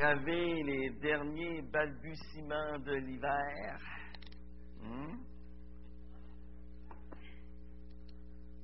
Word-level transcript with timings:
braver 0.00 0.62
les 0.62 0.90
derniers 1.02 1.60
balbutiements 1.62 2.78
de 2.78 2.94
l'hiver. 2.94 3.78
Hmm? 4.80 5.16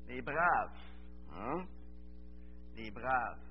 Les 0.09 0.22
braves. 0.22 0.79
Hein? 1.35 1.67
Les 2.75 2.91
braves. 2.91 3.43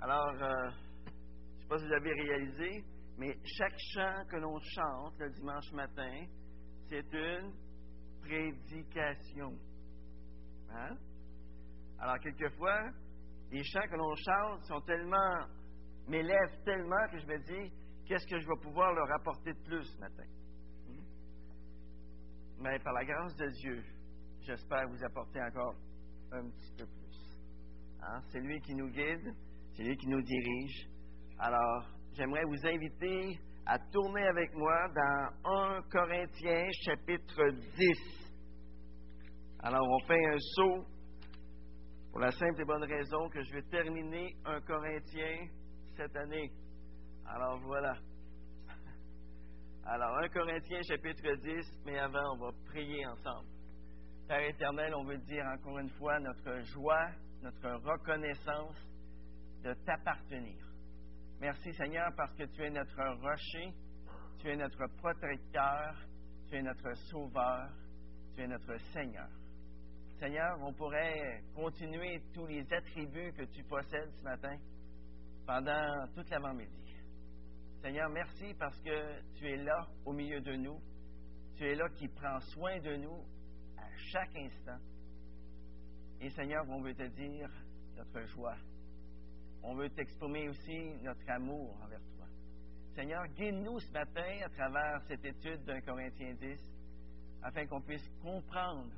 Alors, 0.00 0.34
euh, 0.42 0.70
je 0.70 1.56
ne 1.56 1.60
sais 1.60 1.68
pas 1.68 1.78
si 1.78 1.86
vous 1.86 1.92
avez 1.92 2.12
réalisé, 2.12 2.84
mais 3.16 3.34
chaque 3.56 3.78
chant 3.94 4.24
que 4.30 4.36
l'on 4.36 4.58
chante 4.60 5.18
le 5.18 5.30
dimanche 5.30 5.72
matin, 5.72 6.26
c'est 6.90 7.12
une 7.14 7.52
prédication. 8.20 9.58
Hein? 10.70 10.96
Alors, 11.98 12.18
quelquefois, 12.18 12.90
les 13.50 13.64
chants 13.64 13.88
que 13.88 13.96
l'on 13.96 14.14
chante 14.16 14.64
sont 14.66 14.80
tellement, 14.82 15.46
m'élèvent 16.08 16.62
tellement 16.64 17.08
que 17.10 17.18
je 17.18 17.26
me 17.26 17.38
dis, 17.38 17.72
qu'est-ce 18.06 18.26
que 18.26 18.38
je 18.38 18.46
vais 18.46 18.60
pouvoir 18.62 18.92
leur 18.92 19.10
apporter 19.12 19.52
de 19.52 19.62
plus 19.62 19.84
ce 19.84 19.98
matin? 19.98 20.24
Hmm? 20.86 21.02
Mais 22.60 22.78
par 22.78 22.92
la 22.92 23.04
grâce 23.04 23.36
de 23.36 23.48
Dieu, 23.48 23.82
j'espère 24.40 24.88
vous 24.88 25.04
apporter 25.04 25.42
encore 25.42 25.74
un 26.32 26.48
petit 26.50 26.72
peu 26.76 26.86
plus. 26.86 27.38
Hein? 28.02 28.20
C'est 28.30 28.40
lui 28.40 28.60
qui 28.60 28.74
nous 28.74 28.88
guide, 28.88 29.34
c'est 29.74 29.82
lui 29.82 29.96
qui 29.96 30.08
nous 30.08 30.22
dirige. 30.22 30.88
Alors, 31.38 31.84
j'aimerais 32.14 32.44
vous 32.44 32.66
inviter 32.66 33.38
à 33.66 33.78
tourner 33.78 34.22
avec 34.28 34.54
moi 34.54 34.88
dans 34.94 35.28
1 35.44 35.82
Corinthiens 35.90 36.68
chapitre 36.84 37.50
10. 37.76 38.26
Alors, 39.60 39.86
on 39.88 40.06
fait 40.06 40.26
un 40.26 40.38
saut 40.38 40.84
pour 42.12 42.20
la 42.20 42.30
simple 42.30 42.62
et 42.62 42.64
bonne 42.64 42.84
raison 42.84 43.28
que 43.28 43.42
je 43.42 43.52
vais 43.52 43.62
terminer 43.62 44.36
1 44.44 44.60
Corinthiens 44.60 45.48
cette 45.96 46.16
année. 46.16 46.50
Alors, 47.26 47.58
voilà. 47.60 47.96
Alors, 49.84 50.18
1 50.18 50.28
Corinthiens 50.28 50.82
chapitre 50.82 51.34
10, 51.42 51.82
mais 51.86 51.98
avant, 51.98 52.34
on 52.34 52.38
va 52.38 52.50
prier 52.66 53.06
ensemble. 53.06 53.48
Père 54.28 54.42
éternel, 54.42 54.94
on 54.94 55.04
veut 55.04 55.18
dire 55.18 55.44
encore 55.46 55.78
une 55.78 55.90
fois 55.90 56.18
notre 56.18 56.60
joie, 56.72 57.08
notre 57.42 57.70
reconnaissance 57.84 58.76
de 59.62 59.72
t'appartenir. 59.84 60.66
Merci 61.40 61.72
Seigneur 61.74 62.10
parce 62.16 62.34
que 62.34 62.44
tu 62.44 62.62
es 62.64 62.70
notre 62.70 63.02
rocher, 63.22 63.72
tu 64.40 64.50
es 64.50 64.56
notre 64.56 64.86
protecteur, 64.96 65.94
tu 66.48 66.56
es 66.56 66.62
notre 66.62 66.92
sauveur, 67.10 67.68
tu 68.34 68.42
es 68.42 68.48
notre 68.48 68.76
Seigneur. 68.92 69.28
Seigneur, 70.18 70.58
on 70.62 70.72
pourrait 70.72 71.42
continuer 71.54 72.20
tous 72.34 72.46
les 72.46 72.66
attributs 72.72 73.32
que 73.32 73.44
tu 73.44 73.62
possèdes 73.64 74.10
ce 74.18 74.22
matin 74.22 74.56
pendant 75.46 76.06
toute 76.14 76.28
l'avant-midi. 76.28 76.96
Seigneur, 77.80 78.10
merci 78.10 78.52
parce 78.58 78.78
que 78.80 79.22
tu 79.34 79.48
es 79.48 79.56
là 79.56 79.86
au 80.04 80.12
milieu 80.12 80.40
de 80.40 80.56
nous. 80.56 80.80
Tu 81.56 81.64
es 81.64 81.74
là 81.74 81.88
qui 81.90 82.08
prend 82.08 82.40
soin 82.40 82.80
de 82.80 82.96
nous 82.96 83.24
à 83.78 83.88
chaque 84.10 84.36
instant. 84.36 84.78
Et 86.20 86.30
Seigneur, 86.30 86.64
on 86.68 86.82
veut 86.82 86.94
te 86.94 87.06
dire 87.06 87.48
notre 87.96 88.26
joie. 88.26 88.56
On 89.62 89.74
veut 89.74 89.88
t'exprimer 89.90 90.48
aussi 90.48 90.94
notre 91.02 91.28
amour 91.30 91.76
envers 91.82 92.02
toi. 92.16 92.26
Seigneur, 92.94 93.26
guide-nous 93.28 93.78
ce 93.80 93.92
matin 93.92 94.38
à 94.44 94.48
travers 94.48 95.00
cette 95.06 95.24
étude 95.24 95.64
d'un 95.64 95.80
Corinthiens 95.80 96.34
10 96.34 96.58
afin 97.42 97.66
qu'on 97.66 97.82
puisse 97.82 98.08
comprendre 98.22 98.90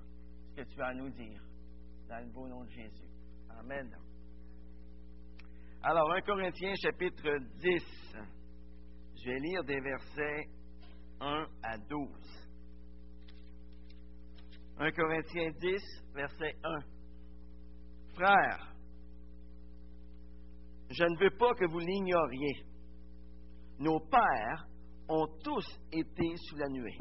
ce 0.49 0.63
que 0.63 0.69
tu 0.69 0.81
as 0.81 0.89
à 0.89 0.95
nous 0.95 1.11
dire 1.11 1.43
dans 2.09 2.25
le 2.25 2.31
beau 2.33 2.49
nom 2.49 2.65
de 2.65 2.71
Jésus. 2.71 3.11
Amen. 3.51 3.95
Alors, 5.91 6.13
1 6.13 6.21
Corinthiens 6.21 6.75
chapitre 6.75 7.39
10. 7.63 7.83
Je 9.17 9.25
vais 9.25 9.39
lire 9.39 9.65
des 9.65 9.81
versets 9.81 10.45
1 11.19 11.47
à 11.63 11.79
12. 11.79 12.11
1 14.81 14.91
Corinthiens 14.91 15.51
10, 15.59 15.81
verset 16.15 16.53
1. 16.63 16.79
Frères, 18.13 18.75
je 20.91 21.05
ne 21.05 21.19
veux 21.21 21.35
pas 21.39 21.55
que 21.55 21.65
vous 21.65 21.79
l'ignoriez. 21.79 22.67
Nos 23.79 24.01
pères 24.01 24.67
ont 25.09 25.27
tous 25.43 25.67
été 25.91 26.37
sous 26.37 26.57
la 26.57 26.69
nuée. 26.69 26.99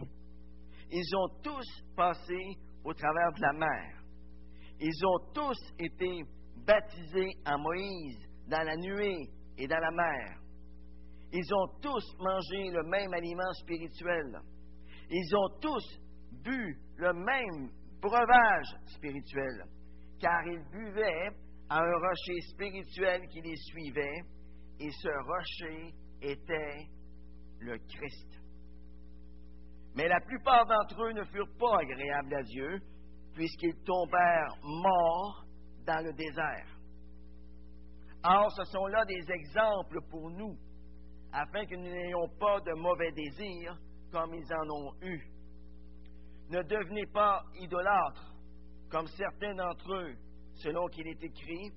Ils 0.89 1.15
ont 1.17 1.41
tous 1.43 1.83
passé 1.93 2.39
au 2.85 2.93
travers 2.93 3.33
de 3.33 3.41
la 3.41 3.51
mer. 3.51 4.01
Ils 4.79 5.05
ont 5.05 5.33
tous 5.33 5.57
été 5.77 6.23
baptisés 6.65 7.33
en 7.45 7.59
Moïse 7.59 8.26
dans 8.47 8.63
la 8.63 8.75
nuée 8.75 9.29
et 9.57 9.67
dans 9.67 9.79
la 9.79 9.91
mer. 9.91 10.39
Ils 11.31 11.53
ont 11.53 11.67
tous 11.81 12.15
mangé 12.19 12.71
le 12.71 12.83
même 12.83 13.13
aliment 13.13 13.51
spirituel. 13.53 14.39
Ils 15.09 15.35
ont 15.35 15.59
tous 15.61 15.99
bu 16.43 16.77
le 16.97 17.13
même 17.13 17.69
breuvage 18.01 18.67
spirituel, 18.95 19.63
car 20.19 20.45
ils 20.47 20.63
buvaient 20.71 21.29
à 21.69 21.79
un 21.79 21.99
rocher 21.99 22.39
spirituel 22.51 23.27
qui 23.27 23.41
les 23.41 23.55
suivait, 23.55 24.21
et 24.79 24.89
ce 24.91 25.09
rocher 25.09 25.93
était 26.21 26.87
le 27.59 27.77
Christ. 27.77 28.41
Mais 29.95 30.07
la 30.07 30.19
plupart 30.21 30.65
d'entre 30.65 31.01
eux 31.03 31.13
ne 31.13 31.23
furent 31.25 31.57
pas 31.59 31.79
agréables 31.79 32.35
à 32.35 32.43
Dieu, 32.43 32.79
puisqu'ils 33.33 33.83
tombèrent 33.83 34.55
morts 34.63 35.43
dans 35.85 36.05
le 36.05 36.13
désert. 36.13 36.76
Or, 38.23 38.51
ce 38.51 38.63
sont 38.65 38.87
là 38.87 39.05
des 39.05 39.31
exemples 39.31 39.99
pour 40.09 40.29
nous, 40.29 40.57
afin 41.31 41.65
que 41.65 41.75
nous 41.75 41.89
n'ayons 41.89 42.27
pas 42.39 42.59
de 42.61 42.73
mauvais 42.73 43.11
désirs 43.11 43.77
comme 44.11 44.33
ils 44.33 44.53
en 44.53 44.69
ont 44.69 44.93
eu. 45.01 45.21
Ne 46.49 46.61
devenez 46.63 47.05
pas 47.13 47.43
idolâtres, 47.55 48.33
comme 48.89 49.07
certains 49.07 49.53
d'entre 49.53 49.93
eux, 49.93 50.15
selon 50.55 50.87
qu'il 50.87 51.07
est 51.07 51.23
écrit, 51.23 51.71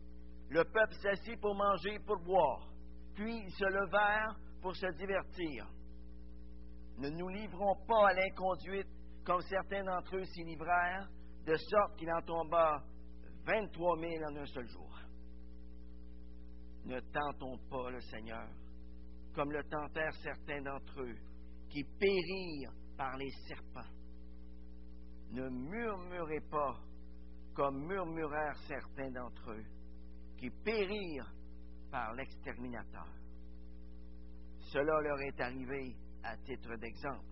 le 0.48 0.64
peuple 0.64 0.94
s'assit 0.94 1.40
pour 1.40 1.54
manger 1.54 1.94
et 1.94 1.98
pour 2.00 2.18
boire, 2.18 2.68
puis 3.14 3.36
ils 3.36 3.52
se 3.52 3.64
levèrent 3.64 4.36
pour 4.62 4.74
se 4.74 4.86
divertir. 4.96 5.66
Ne 6.98 7.08
nous 7.10 7.28
livrons 7.28 7.74
pas 7.86 8.08
à 8.08 8.12
l'inconduite, 8.14 8.88
comme 9.24 9.40
certains 9.42 9.84
d'entre 9.84 10.16
eux 10.16 10.24
s'y 10.24 10.44
livrèrent, 10.44 11.08
de 11.46 11.56
sorte 11.56 11.96
qu'il 11.96 12.10
en 12.12 12.20
tomba 12.22 12.82
23 13.46 13.98
000 13.98 14.12
en 14.30 14.36
un 14.36 14.46
seul 14.46 14.66
jour. 14.66 14.89
Ne 16.84 17.00
tentons 17.00 17.58
pas 17.68 17.90
le 17.90 18.00
Seigneur, 18.00 18.48
comme 19.34 19.52
le 19.52 19.62
tentèrent 19.64 20.14
certains 20.22 20.62
d'entre 20.62 21.02
eux, 21.02 21.16
qui 21.68 21.84
périrent 21.98 22.72
par 22.96 23.16
les 23.16 23.30
serpents. 23.46 23.90
Ne 25.32 25.48
murmurez 25.48 26.40
pas, 26.50 26.80
comme 27.54 27.86
murmurèrent 27.86 28.58
certains 28.66 29.10
d'entre 29.10 29.52
eux, 29.52 29.64
qui 30.38 30.50
périrent 30.50 31.32
par 31.90 32.14
l'exterminateur. 32.14 33.06
Cela 34.72 35.00
leur 35.00 35.20
est 35.20 35.40
arrivé 35.40 35.96
à 36.22 36.36
titre 36.38 36.76
d'exemple, 36.76 37.24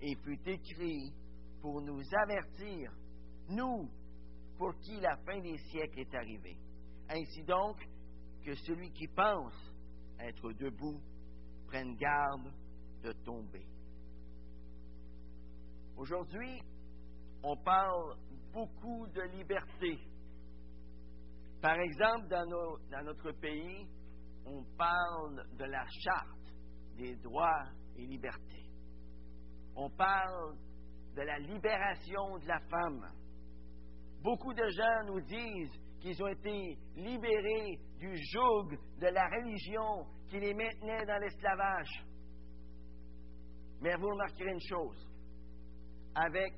et 0.00 0.14
fut 0.24 0.48
écrit 0.48 1.12
pour 1.60 1.80
nous 1.80 2.02
avertir, 2.24 2.92
nous, 3.48 3.88
pour 4.58 4.74
qui 4.80 5.00
la 5.00 5.16
fin 5.18 5.40
des 5.40 5.58
siècles 5.70 6.00
est 6.00 6.14
arrivée. 6.14 6.58
Ainsi 7.08 7.42
donc, 7.44 7.76
que 8.44 8.54
celui 8.54 8.90
qui 8.92 9.06
pense 9.08 9.54
être 10.18 10.52
debout 10.52 11.00
prenne 11.66 11.96
garde 11.96 12.52
de 13.02 13.12
tomber. 13.24 13.66
Aujourd'hui, 15.96 16.60
on 17.42 17.56
parle 17.56 18.16
beaucoup 18.52 19.06
de 19.08 19.22
liberté. 19.36 19.98
Par 21.60 21.78
exemple, 21.78 22.28
dans, 22.28 23.04
notre 23.04 23.32
pays, 23.32 23.86
on 24.44 24.64
parle 24.76 25.46
de 25.56 25.64
la 25.64 25.84
charte 26.02 26.54
des 26.96 27.16
droits 27.16 27.68
et 27.96 28.06
libertés. 28.06 28.66
On 29.76 29.88
parle 29.90 30.56
de 31.14 31.22
la 31.22 31.38
libération 31.38 32.38
de 32.38 32.48
la 32.48 32.60
femme. 32.60 33.12
Beaucoup 34.22 34.52
de 34.54 34.68
gens 34.68 35.04
nous 35.06 35.20
disent 35.20 35.80
qu'ils 36.02 36.20
ont 36.20 36.28
été 36.28 36.76
libérés 36.96 37.78
du 38.00 38.16
joug 38.16 38.76
de 38.98 39.06
la 39.06 39.28
religion 39.28 40.04
qui 40.28 40.40
les 40.40 40.52
maintenait 40.52 41.06
dans 41.06 41.18
l'esclavage. 41.18 42.04
Mais 43.80 43.94
vous 43.96 44.08
remarquerez 44.08 44.50
une 44.50 44.60
chose, 44.68 45.08
avec 46.16 46.54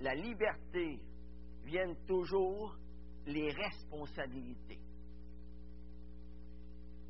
la 0.00 0.14
liberté 0.14 1.00
viennent 1.64 1.96
toujours 2.06 2.76
les 3.26 3.50
responsabilités. 3.50 4.78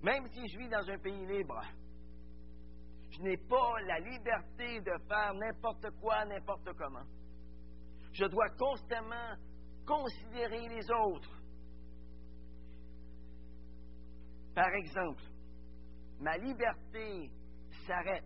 Même 0.02 0.26
si 0.28 0.48
je 0.48 0.58
vis 0.58 0.68
dans 0.68 0.88
un 0.88 0.98
pays 0.98 1.26
libre, 1.26 1.60
je 3.10 3.20
n'ai 3.20 3.36
pas 3.36 3.74
la 3.86 4.00
liberté 4.00 4.80
de 4.80 4.92
faire 5.06 5.34
n'importe 5.34 5.90
quoi, 6.00 6.24
n'importe 6.24 6.72
comment. 6.78 7.04
Je 8.12 8.24
dois 8.24 8.48
constamment 8.58 9.36
considérer 9.86 10.68
les 10.68 10.90
autres. 10.90 11.41
Par 14.54 14.72
exemple, 14.74 15.22
ma 16.20 16.36
liberté 16.36 17.30
s'arrête 17.86 18.24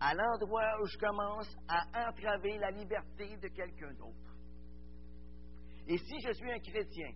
à 0.00 0.14
l'endroit 0.14 0.80
où 0.82 0.86
je 0.86 0.98
commence 0.98 1.56
à 1.68 2.08
entraver 2.08 2.58
la 2.58 2.70
liberté 2.70 3.36
de 3.38 3.48
quelqu'un 3.48 3.92
d'autre. 3.94 4.36
Et 5.86 5.96
si 5.98 6.20
je 6.20 6.32
suis 6.32 6.50
un 6.50 6.58
chrétien, 6.58 7.10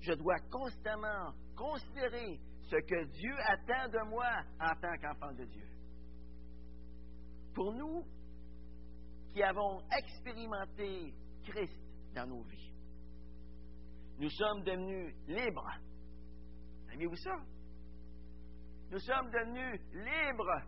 je 0.00 0.12
dois 0.12 0.38
constamment 0.50 1.32
considérer 1.56 2.38
ce 2.62 2.76
que 2.76 3.04
Dieu 3.04 3.36
attend 3.40 3.88
de 3.88 4.08
moi 4.08 4.30
en 4.60 4.74
tant 4.80 4.96
qu'enfant 5.00 5.32
de 5.32 5.44
Dieu. 5.44 5.66
Pour 7.54 7.72
nous 7.72 8.04
qui 9.32 9.42
avons 9.42 9.82
expérimenté 9.96 11.14
Christ 11.44 11.80
dans 12.14 12.26
nos 12.26 12.42
vies, 12.42 12.72
nous 14.18 14.30
sommes 14.30 14.62
devenus 14.62 15.14
libres. 15.26 15.70
Saviez-vous 17.00 17.16
ça? 17.16 17.34
Nous 18.90 18.98
sommes 18.98 19.30
devenus 19.30 19.80
libres. 19.94 20.62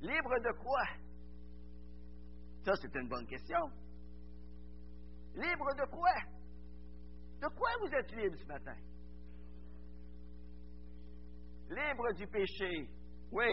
Libres 0.00 0.40
de 0.40 0.52
quoi? 0.58 0.82
Ça, 2.64 2.72
c'est 2.74 2.92
une 2.96 3.08
bonne 3.08 3.26
question. 3.28 3.60
Libres 5.36 5.72
de 5.76 5.88
quoi? 5.88 6.12
De 7.40 7.46
quoi 7.56 7.70
vous 7.82 7.94
êtes 7.94 8.10
libre 8.16 8.36
ce 8.36 8.46
matin? 8.46 8.74
Libre 11.68 12.14
du 12.16 12.26
péché, 12.26 12.88
oui. 13.30 13.52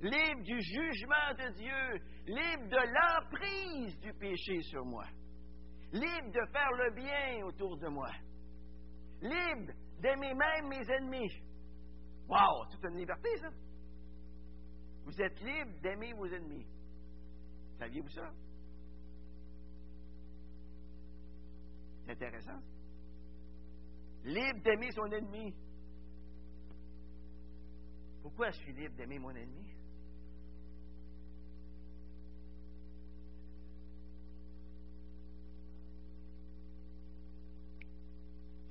Libre 0.00 0.42
du 0.42 0.60
jugement 0.60 1.34
de 1.38 1.54
Dieu. 1.54 2.02
Libre 2.26 2.68
de 2.68 2.82
l'emprise 2.94 3.96
du 4.00 4.12
péché 4.14 4.60
sur 4.62 4.84
moi. 4.84 5.06
Libre 5.92 6.32
de 6.32 6.50
faire 6.50 6.72
le 6.72 6.94
bien 6.96 7.46
autour 7.46 7.78
de 7.78 7.86
moi. 7.86 8.10
Libre 9.22 9.72
d'aimer 10.00 10.34
même 10.34 10.68
mes 10.68 10.90
ennemis. 10.90 11.32
Wow, 12.28 12.66
toute 12.70 12.84
une 12.84 12.98
liberté, 12.98 13.28
ça. 13.38 13.48
Vous 15.04 15.22
êtes 15.22 15.40
libre 15.40 15.80
d'aimer 15.80 16.12
vos 16.12 16.26
ennemis. 16.26 16.66
Saviez-vous 17.78 18.10
ça? 18.10 18.30
C'est 22.04 22.12
intéressant. 22.12 22.60
Libre 24.24 24.60
d'aimer 24.62 24.90
son 24.92 25.06
ennemi. 25.06 25.54
Pourquoi 28.22 28.50
je 28.50 28.58
suis 28.58 28.72
libre 28.72 28.94
d'aimer 28.96 29.18
mon 29.18 29.30
ennemi? 29.30 29.74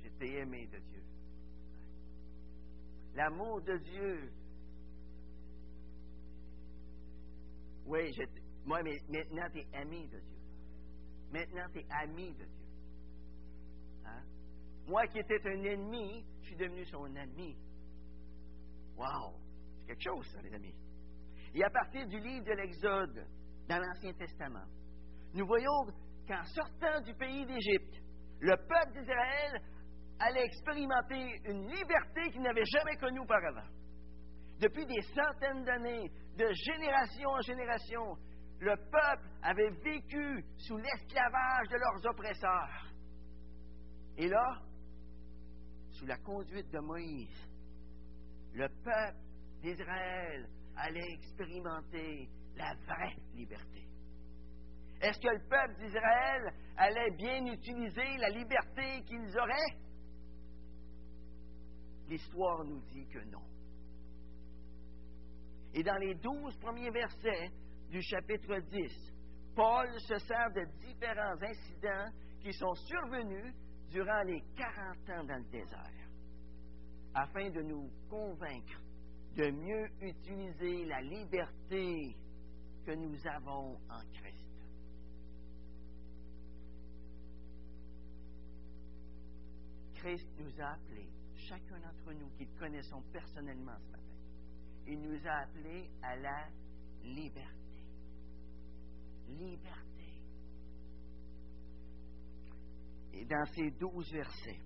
J'étais 0.02 0.40
aimé 0.40 0.66
de 0.68 0.78
Dieu. 0.78 1.07
L'amour 3.18 3.60
de 3.62 3.76
Dieu. 3.78 4.32
Oui, 7.84 8.14
moi, 8.64 8.80
mais 8.84 8.96
maintenant, 9.08 9.50
tu 9.52 9.58
es 9.58 9.66
ami 9.76 10.06
de 10.06 10.20
Dieu. 10.20 10.38
Maintenant, 11.32 11.68
tu 11.72 11.80
es 11.80 11.86
ami 12.00 12.32
de 12.34 12.44
Dieu. 12.44 12.68
Hein? 14.04 14.22
Moi 14.86 15.04
qui 15.08 15.18
étais 15.18 15.40
un 15.48 15.64
ennemi, 15.64 16.24
je 16.42 16.46
suis 16.46 16.56
devenu 16.56 16.84
son 16.84 17.12
ami. 17.16 17.56
Wow! 18.96 19.34
C'est 19.80 19.86
quelque 19.86 20.04
chose, 20.04 20.26
ça, 20.28 20.40
les 20.40 20.54
amis. 20.54 20.76
Et 21.54 21.64
à 21.64 21.70
partir 21.70 22.06
du 22.06 22.20
livre 22.20 22.44
de 22.44 22.52
l'Exode, 22.52 23.26
dans 23.68 23.78
l'Ancien 23.78 24.12
Testament, 24.12 24.68
nous 25.34 25.44
voyons 25.44 25.86
qu'en 26.28 26.44
sortant 26.44 27.00
du 27.00 27.14
pays 27.14 27.44
d'Égypte, 27.46 28.00
le 28.38 28.56
peuple 28.56 29.00
d'Israël 29.00 29.60
allait 30.20 30.44
expérimenter 30.44 31.40
une 31.44 31.68
liberté 31.68 32.30
qu'il 32.32 32.42
n'avait 32.42 32.64
jamais 32.64 32.96
connue 32.96 33.20
auparavant. 33.20 33.68
Depuis 34.60 34.86
des 34.86 35.02
centaines 35.14 35.64
d'années, 35.64 36.10
de 36.36 36.50
génération 36.52 37.30
en 37.30 37.40
génération, 37.42 38.16
le 38.60 38.74
peuple 38.76 39.28
avait 39.42 39.70
vécu 39.84 40.44
sous 40.56 40.76
l'esclavage 40.76 41.68
de 41.70 41.76
leurs 41.76 42.10
oppresseurs. 42.10 42.92
Et 44.16 44.28
là, 44.28 44.60
sous 45.92 46.06
la 46.06 46.16
conduite 46.18 46.70
de 46.72 46.80
Moïse, 46.80 47.48
le 48.54 48.68
peuple 48.68 49.18
d'Israël 49.62 50.48
allait 50.76 51.12
expérimenter 51.12 52.28
la 52.56 52.74
vraie 52.86 53.16
liberté. 53.34 53.84
Est-ce 55.00 55.20
que 55.20 55.28
le 55.28 55.48
peuple 55.48 55.76
d'Israël 55.78 56.52
allait 56.76 57.10
bien 57.12 57.44
utiliser 57.46 58.16
la 58.16 58.30
liberté 58.30 59.02
qu'ils 59.06 59.38
auraient? 59.38 59.87
L'histoire 62.08 62.64
nous 62.64 62.80
dit 62.92 63.06
que 63.06 63.18
non. 63.30 63.42
Et 65.74 65.82
dans 65.82 65.96
les 65.96 66.14
douze 66.14 66.56
premiers 66.58 66.90
versets 66.90 67.50
du 67.90 68.00
chapitre 68.02 68.58
10, 68.58 69.12
Paul 69.54 69.88
se 70.00 70.18
sert 70.18 70.50
de 70.52 70.64
différents 70.86 71.40
incidents 71.42 72.10
qui 72.40 72.52
sont 72.52 72.74
survenus 72.74 73.54
durant 73.90 74.22
les 74.22 74.42
40 74.56 75.10
ans 75.10 75.24
dans 75.24 75.36
le 75.36 75.50
désert, 75.50 76.08
afin 77.14 77.50
de 77.50 77.62
nous 77.62 77.90
convaincre 78.08 78.80
de 79.36 79.50
mieux 79.50 79.88
utiliser 80.00 80.84
la 80.86 81.00
liberté 81.00 82.16
que 82.84 82.92
nous 82.92 83.16
avons 83.26 83.76
en 83.90 84.00
Christ. 84.14 84.48
Christ 89.94 90.28
nous 90.38 90.60
a 90.60 90.72
appelés, 90.72 91.10
chacun 91.48 91.80
d'entre 91.80 92.12
nous 92.12 92.28
qui 92.36 92.44
le 92.44 92.58
connaissons 92.58 93.02
personnellement 93.12 93.76
ce 93.78 93.90
matin, 93.90 94.02
il 94.86 95.00
nous 95.00 95.26
a 95.26 95.42
appelés 95.42 95.90
à 96.02 96.16
la 96.16 96.48
liberté. 97.02 97.86
Liberté. 99.28 100.22
Et 103.12 103.24
dans 103.24 103.44
ces 103.46 103.70
douze 103.72 104.12
versets, 104.12 104.60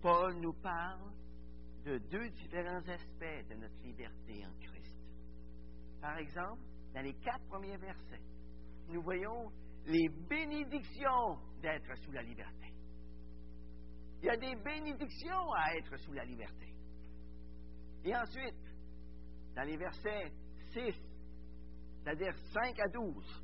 Paul 0.00 0.40
nous 0.40 0.54
parle 0.54 1.12
de 1.84 1.98
deux 1.98 2.30
différents 2.30 2.88
aspects 2.88 3.48
de 3.48 3.54
notre 3.54 3.82
liberté 3.82 4.46
en 4.46 4.52
Christ. 4.60 4.96
Par 6.00 6.16
exemple, 6.18 6.62
dans 6.94 7.02
les 7.02 7.14
quatre 7.14 7.44
premiers 7.48 7.76
versets, 7.76 8.22
nous 8.88 9.02
voyons 9.02 9.50
les 9.86 10.08
bénédictions 10.28 11.38
d'être 11.60 11.94
sous 11.98 12.12
la 12.12 12.22
liberté. 12.22 12.69
Il 14.22 14.26
y 14.26 14.30
a 14.30 14.36
des 14.36 14.54
bénédictions 14.56 15.52
à 15.52 15.74
être 15.76 15.96
sous 15.98 16.12
la 16.12 16.24
liberté. 16.24 16.74
Et 18.04 18.14
ensuite, 18.14 18.54
dans 19.54 19.62
les 19.62 19.76
versets 19.76 20.32
6, 20.72 20.94
c'est-à-dire 22.02 22.34
5 22.52 22.78
à 22.78 22.88
12, 22.88 23.42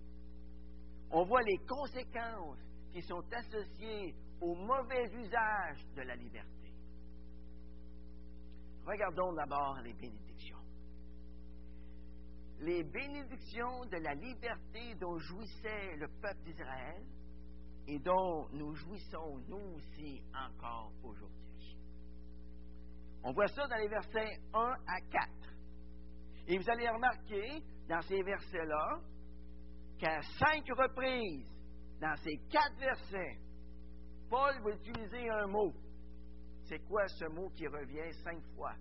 on 1.11 1.25
voit 1.25 1.43
les 1.43 1.59
conséquences 1.59 2.59
qui 2.93 3.03
sont 3.03 3.23
associées 3.33 4.15
au 4.41 4.55
mauvais 4.55 5.05
usage 5.13 5.87
de 5.95 6.03
la 6.03 6.15
liberté. 6.15 6.73
Regardons 8.87 9.33
d'abord 9.33 9.81
les 9.83 9.95
bénédictions. 9.95 10.61
Les 12.61 12.85
bénédictions 12.85 13.85
de 13.87 13.97
la 13.97 14.15
liberté 14.15 14.95
dont 15.01 15.19
jouissait 15.19 15.97
le 15.97 16.09
peuple 16.21 16.43
d'Israël 16.45 17.05
et 17.89 17.99
dont 17.99 18.49
nous 18.53 18.75
jouissons 18.75 19.39
nous 19.49 19.77
aussi 19.77 20.23
encore 20.35 20.93
aujourd'hui. 21.03 21.77
On 23.23 23.33
voit 23.33 23.49
ça 23.49 23.67
dans 23.67 23.77
les 23.77 23.89
versets 23.89 24.41
1 24.55 24.59
à 24.87 25.01
4. 25.11 25.29
Et 26.49 26.59
vous 26.59 26.71
allez 26.71 26.89
remarquer 26.89 27.63
dans 27.89 28.01
ces 28.03 28.23
versets-là 28.23 29.01
qu'à 29.99 30.21
cinq 30.23 30.65
reprises, 30.77 31.51
dans 32.01 32.15
ces 32.17 32.37
quatre 32.51 32.77
versets, 32.79 33.39
Paul 34.29 34.55
va 34.63 34.71
utiliser 34.71 35.29
un 35.31 35.47
mot. 35.47 35.73
C'est 36.65 36.81
quoi 36.87 37.07
ce 37.09 37.27
mot 37.27 37.49
qui 37.51 37.67
revient 37.67 38.13
cinq 38.25 38.43
fois? 38.55 38.75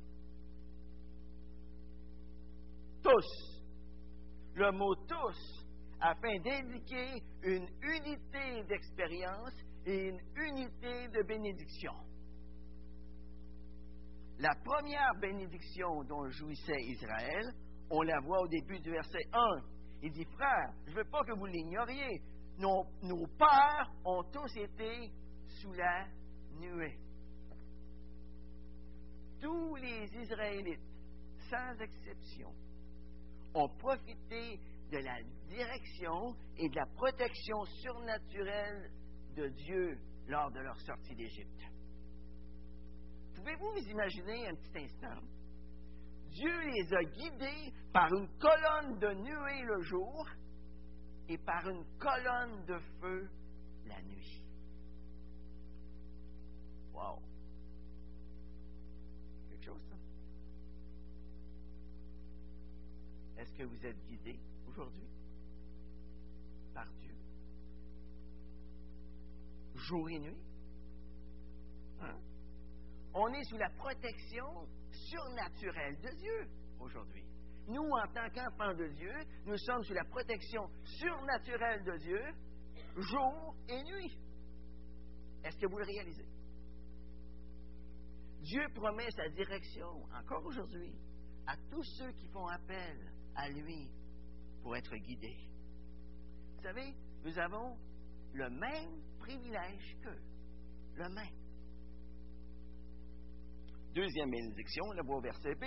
Tous. 3.03 3.61
Le 4.55 4.71
mot 4.71 4.95
tous, 4.95 5.64
afin 6.01 6.35
d'indiquer 6.39 7.21
une 7.43 7.67
unité 7.81 8.63
d'expérience 8.67 9.53
et 9.85 10.09
une 10.09 10.19
unité 10.35 11.07
de 11.09 11.23
bénédiction. 11.23 11.93
La 14.39 14.53
première 14.65 15.13
bénédiction 15.21 16.03
dont 16.03 16.29
jouissait 16.29 16.81
Israël, 16.81 17.53
on 17.89 18.01
la 18.01 18.19
voit 18.19 18.41
au 18.41 18.47
début 18.47 18.79
du 18.79 18.91
verset 18.91 19.23
1. 19.31 19.39
Il 20.03 20.11
dit, 20.11 20.25
frère, 20.25 20.73
je 20.87 20.91
ne 20.91 20.97
veux 20.97 21.09
pas 21.09 21.23
que 21.23 21.33
vous 21.33 21.45
l'ignoriez. 21.45 22.21
Nos, 22.57 22.85
nos 23.03 23.27
pères 23.37 23.91
ont 24.03 24.23
tous 24.23 24.57
été 24.57 25.11
sous 25.61 25.71
la 25.73 26.05
nuée. 26.59 26.97
Tous 29.41 29.75
les 29.75 30.07
Israélites, 30.21 30.79
sans 31.49 31.79
exception, 31.79 32.51
ont 33.53 33.69
profité 33.77 34.59
de 34.91 34.97
la 34.97 35.21
direction 35.47 36.35
et 36.57 36.69
de 36.69 36.75
la 36.75 36.85
protection 36.95 37.65
surnaturelle 37.65 38.91
de 39.35 39.47
Dieu 39.49 39.97
lors 40.27 40.51
de 40.51 40.59
leur 40.59 40.79
sortie 40.81 41.15
d'Égypte. 41.15 41.61
Pouvez-vous 43.35 43.71
vous 43.71 43.89
imaginer 43.89 44.47
un 44.47 44.55
petit 44.55 44.85
instant? 44.85 45.21
Dieu 46.29 46.59
les 46.61 46.93
a 46.93 47.03
guidés 47.03 47.73
par 47.93 48.11
une 48.13 48.27
colonne 48.39 48.99
de 48.99 49.13
nuée 49.13 49.61
le 49.63 49.81
jour 49.83 50.27
et 51.29 51.37
par 51.37 51.67
une 51.69 51.85
colonne 51.97 52.65
de 52.65 52.77
feu 52.99 53.29
la 53.85 54.01
nuit. 54.01 54.43
Wow! 56.93 57.19
Quelque 59.49 59.65
chose, 59.65 59.81
ça? 59.89 59.95
Est-ce 63.41 63.53
que 63.53 63.63
vous 63.63 63.85
êtes 63.85 64.05
guidé 64.05 64.39
aujourd'hui? 64.67 65.14
Jour 69.87 70.09
et 70.09 70.19
nuit? 70.19 70.43
Hein? 72.01 72.17
On 73.13 73.27
est 73.33 73.43
sous 73.43 73.57
la 73.57 73.69
protection 73.69 74.67
surnaturelle 74.91 75.97
de 76.01 76.09
Dieu 76.17 76.49
aujourd'hui. 76.79 77.23
Nous, 77.67 77.83
en 77.83 78.07
tant 78.13 78.29
qu'enfants 78.29 78.73
de 78.73 78.87
Dieu, 78.89 79.13
nous 79.45 79.57
sommes 79.57 79.83
sous 79.83 79.93
la 79.93 80.03
protection 80.05 80.67
surnaturelle 80.83 81.83
de 81.83 81.97
Dieu 81.97 82.21
jour 82.97 83.55
et 83.67 83.83
nuit. 83.83 84.17
Est-ce 85.43 85.57
que 85.57 85.67
vous 85.67 85.77
le 85.77 85.85
réalisez? 85.85 86.27
Dieu 88.41 88.67
promet 88.73 89.09
sa 89.11 89.27
direction, 89.29 90.03
encore 90.13 90.45
aujourd'hui, 90.45 90.95
à 91.47 91.55
tous 91.69 91.83
ceux 91.97 92.11
qui 92.13 92.27
font 92.29 92.47
appel 92.47 93.11
à 93.35 93.49
lui 93.49 93.91
pour 94.61 94.75
être 94.75 94.95
guidés. 94.95 95.49
Vous 96.55 96.61
savez, 96.61 96.95
nous 97.23 97.37
avons 97.39 97.77
le 98.35 98.49
même 98.49 99.01
privilège 99.19 99.97
qu'eux. 100.03 100.21
Le 100.95 101.09
même. 101.09 101.35
Deuxième 103.93 104.29
bénédiction, 104.29 104.83
le 104.91 105.03
beau 105.03 105.21
verset 105.21 105.55
B, 105.55 105.63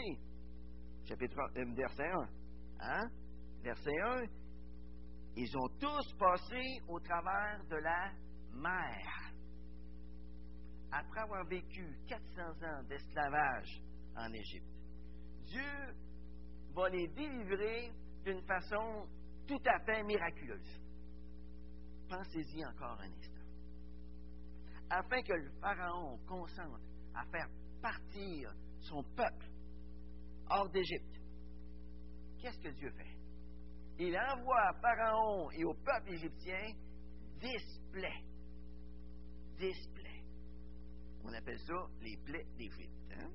chapitre 1.07 1.39
euh, 1.57 1.65
verset 1.75 2.11
1. 2.11 2.29
Hein? 2.81 3.09
Verset 3.63 3.99
1. 3.99 4.25
Ils 5.37 5.57
ont 5.57 5.69
tous 5.81 6.13
passé 6.19 6.61
au 6.89 7.01
travers 7.01 7.65
de 7.71 7.77
la 7.77 8.13
mer. 8.53 9.33
Après 10.93 11.21
avoir 11.21 11.45
vécu 11.47 11.97
400 12.07 12.43
ans 12.67 12.83
d'esclavage 12.89 13.81
en 14.17 14.33
Égypte, 14.33 14.69
Dieu 15.47 15.95
va 16.75 16.89
les 16.91 17.09
délivrer 17.09 17.93
d'une 18.25 18.43
façon 18.43 19.07
tout 19.47 19.61
à 19.65 19.79
fait 19.81 20.03
miraculeuse. 20.03 20.88
Pensez-y 22.09 22.65
encore 22.65 22.99
un 23.01 23.11
instant. 23.11 23.35
Afin 24.91 25.23
que 25.23 25.35
le 25.35 25.51
Pharaon 25.61 26.19
consente 26.27 26.81
à 27.15 27.25
faire 27.27 27.49
partir 27.83 28.53
son 28.81 29.03
peuple 29.15 29.47
hors 30.49 30.69
d'Égypte, 30.71 31.21
qu'est-ce 32.41 32.59
que 32.61 32.71
Dieu 32.71 32.91
fait? 32.93 33.19
Il 33.99 34.17
envoie 34.17 34.69
à 34.69 34.73
Pharaon 34.81 35.51
et 35.51 35.65
au 35.65 35.75
peuple 35.75 36.15
égyptien 36.15 36.73
dix 37.41 37.81
plaies. 37.93 38.25
Dix 39.59 39.89
plaies. 39.95 40.23
On 41.25 41.33
appelle 41.33 41.59
ça 41.59 41.75
les 42.01 42.17
plaies 42.25 42.47
d'Égypte. 42.57 43.13
Hein? 43.13 43.31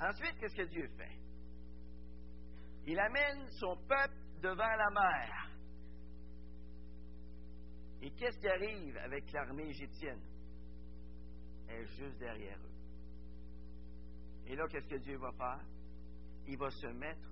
Ensuite, 0.00 0.38
qu'est-ce 0.38 0.54
que 0.54 0.68
Dieu 0.68 0.88
fait? 0.96 1.18
Il 2.86 2.98
amène 2.98 3.48
son 3.52 3.76
peuple 3.88 4.14
devant 4.42 4.76
la 4.76 4.90
mer. 4.90 5.43
Et 8.04 8.10
qu'est-ce 8.10 8.38
qui 8.38 8.48
arrive 8.48 8.98
avec 8.98 9.32
l'armée 9.32 9.64
égyptienne? 9.64 10.20
Elle 11.66 11.84
est 11.84 11.86
juste 11.86 12.18
derrière 12.18 12.58
eux. 12.58 12.74
Et 14.46 14.54
là, 14.56 14.68
qu'est-ce 14.68 14.86
que 14.86 14.96
Dieu 14.96 15.16
va 15.16 15.32
faire? 15.32 15.64
Il 16.46 16.58
va 16.58 16.68
se 16.70 16.86
mettre 16.88 17.26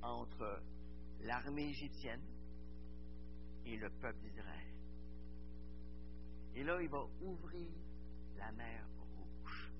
entre 0.00 0.62
l'armée 1.22 1.70
égyptienne 1.70 2.22
et 3.66 3.76
le 3.76 3.90
peuple 3.90 4.20
d'Israël. 4.20 4.74
Et 6.54 6.62
là, 6.62 6.80
il 6.80 6.88
va 6.88 7.04
ouvrir 7.22 7.72
la 8.38 8.52
mer 8.52 8.86
rouge. 8.96 9.72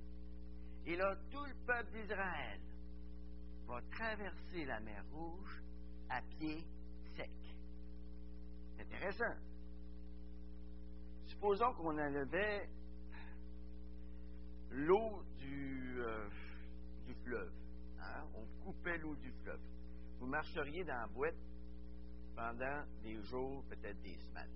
Et 0.87 0.97
là, 0.97 1.15
tout 1.31 1.45
le 1.45 1.55
peuple 1.65 1.93
d'Israël 1.93 2.61
va 3.69 3.81
traverser 3.83 4.65
la 4.65 4.81
mer 4.81 5.05
rouge 5.13 5.63
à 6.09 6.21
pied 6.23 6.65
sec. 7.15 7.31
C'est 8.75 8.83
intéressant. 8.83 9.50
Supposons 11.41 11.73
qu'on 11.73 11.97
enlevait 11.99 12.69
l'eau 14.73 15.23
du, 15.39 15.99
euh, 16.03 16.29
fleuve. 17.25 17.51
Hein? 17.99 18.27
On 18.35 18.45
coupait 18.63 18.99
l'eau 18.99 19.17
du 19.17 19.33
fleuve. 19.43 19.61
Vous 20.19 20.27
marcheriez 20.27 20.85
dans 20.85 21.01
la 21.01 21.07
boîte 21.07 21.39
pendant 22.37 22.85
des 23.03 23.23
jours, 23.23 23.65
peut-être 23.71 24.03
des 24.03 24.19
semaines. 24.19 24.55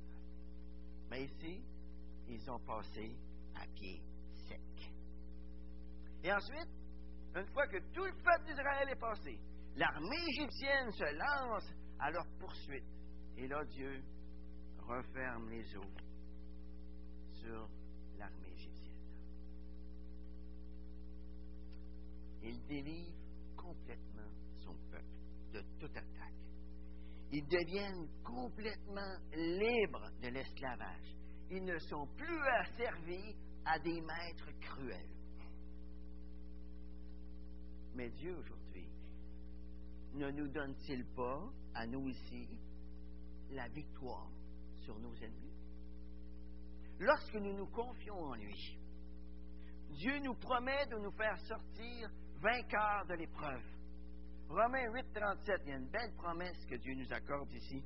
Mais 1.11 1.25
ici, 1.25 1.64
ils 2.29 2.50
ont 2.50 2.61
passé 2.61 3.17
à 3.55 3.67
pied 3.69 4.03
sec. 4.47 4.93
Et 6.23 6.31
ensuite, 6.31 6.69
une 7.35 7.47
fois 7.47 7.67
que 7.67 7.79
tout 7.95 8.05
le 8.05 8.12
peuple 8.12 8.45
d'Israël 8.45 8.91
est 8.91 9.00
passé, 9.00 9.38
l'armée 9.76 10.23
égyptienne 10.37 10.93
se 10.93 11.17
lance 11.17 11.75
à 11.99 12.11
leur 12.11 12.26
poursuite. 12.38 12.85
Et 13.38 13.49
là, 13.49 13.64
Dieu 13.64 14.05
referme 14.87 15.49
les 15.49 15.76
eaux 15.79 16.03
l'armée 18.19 18.53
égyptienne. 18.53 18.95
Il 22.43 22.67
délivre 22.67 23.15
complètement 23.57 24.31
son 24.65 24.75
peuple 24.91 25.05
de 25.53 25.63
toute 25.79 25.97
attaque. 25.97 26.35
Ils 27.33 27.47
deviennent 27.47 28.09
complètement 28.23 29.17
libres 29.35 30.11
de 30.23 30.29
l'esclavage. 30.29 31.17
Ils 31.51 31.65
ne 31.65 31.79
sont 31.79 32.07
plus 32.17 32.41
asservis 32.61 33.35
à 33.65 33.79
des 33.79 34.01
maîtres 34.01 34.53
cruels. 34.61 35.11
Mais 37.95 38.11
Dieu, 38.11 38.37
aujourd'hui, 38.37 38.89
ne 40.15 40.31
nous 40.31 40.49
donne-t-il 40.49 41.05
pas, 41.15 41.49
à 41.75 41.87
nous 41.87 42.09
ici, 42.09 42.49
la 43.51 43.69
victoire 43.69 44.31
sur 44.81 44.99
nos 44.99 45.15
ennemis? 45.17 45.53
Lorsque 46.99 47.35
nous 47.35 47.55
nous 47.55 47.67
confions 47.67 48.19
en 48.19 48.35
lui, 48.35 48.79
Dieu 49.91 50.19
nous 50.21 50.35
promet 50.35 50.87
de 50.87 50.97
nous 50.99 51.13
faire 51.13 51.39
sortir 51.41 52.09
vainqueurs 52.41 53.07
de 53.07 53.15
l'épreuve. 53.15 53.63
Romains 54.49 54.93
8, 54.93 55.13
37, 55.15 55.61
il 55.65 55.69
y 55.69 55.73
a 55.73 55.77
une 55.77 55.89
belle 55.89 56.13
promesse 56.17 56.65
que 56.67 56.77
Dieu 56.77 56.95
nous 56.95 57.13
accorde 57.13 57.51
ici. 57.53 57.83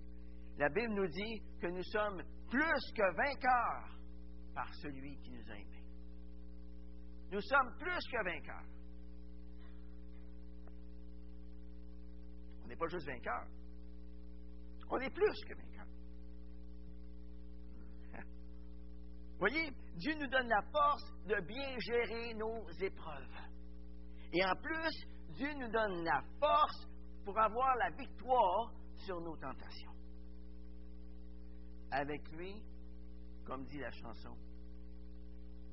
La 0.59 0.69
Bible 0.69 0.95
nous 0.95 1.07
dit 1.07 1.43
que 1.61 1.69
nous 1.69 1.85
sommes 1.85 2.23
plus 2.51 2.93
que 2.95 3.15
vainqueurs 3.15 3.97
par 4.55 4.75
celui 4.75 5.17
qui 5.19 5.31
nous 5.31 5.51
a 5.51 5.55
aimés. 5.55 5.85
Nous 7.31 7.41
sommes 7.43 7.77
plus 7.79 8.01
que 8.11 8.25
vainqueurs. 8.25 8.67
On 12.65 12.67
n'est 12.67 12.77
pas 12.77 12.89
juste 12.89 13.07
vainqueurs. 13.07 13.47
On 14.91 14.99
est 14.99 15.11
plus 15.11 15.45
que 15.47 15.55
vainqueurs. 15.55 15.68
Voyez, 19.39 19.71
Dieu 19.95 20.15
nous 20.15 20.27
donne 20.27 20.49
la 20.49 20.63
force 20.73 21.13
de 21.27 21.41
bien 21.47 21.79
gérer 21.79 22.35
nos 22.35 22.69
épreuves. 22.81 23.37
Et 24.33 24.45
en 24.45 24.55
plus, 24.57 25.07
Dieu 25.31 25.53
nous 25.55 25.71
donne 25.71 26.05
la 26.05 26.21
force 26.41 26.89
pour 27.25 27.39
avoir 27.39 27.77
la 27.77 27.91
victoire 27.91 28.73
sur 28.95 29.21
nos 29.21 29.37
tentations. 29.37 29.93
Avec 31.91 32.29
lui, 32.33 32.55
comme 33.47 33.65
dit 33.67 33.79
la 33.79 33.91
chanson, 33.93 34.37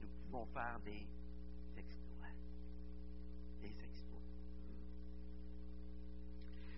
nous 0.01 0.07
pouvons 0.25 0.45
faire 0.53 0.79
des 0.85 1.07
exploits. 1.75 2.27
Des 3.61 3.83
exploits. 3.83 4.21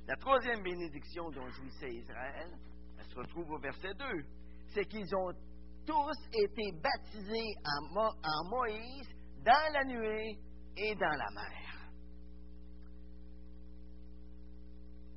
La 0.07 0.15
troisième 0.15 0.63
bénédiction 0.63 1.29
dont 1.31 1.49
jouissait 1.49 1.93
Israël, 1.95 2.57
elle 2.97 3.05
se 3.05 3.15
retrouve 3.15 3.51
au 3.51 3.59
verset 3.59 3.93
2. 3.93 4.05
C'est 4.69 4.85
qu'ils 4.85 5.15
ont 5.15 5.33
tous 5.87 6.17
été 6.33 6.71
baptisés 6.83 7.55
en, 7.65 7.97
en 7.97 8.49
Moïse 8.49 9.07
dans 9.43 9.73
la 9.73 9.85
nuée 9.85 10.37
et 10.75 10.93
dans 10.95 11.17
la 11.17 11.31
mer. 11.33 11.67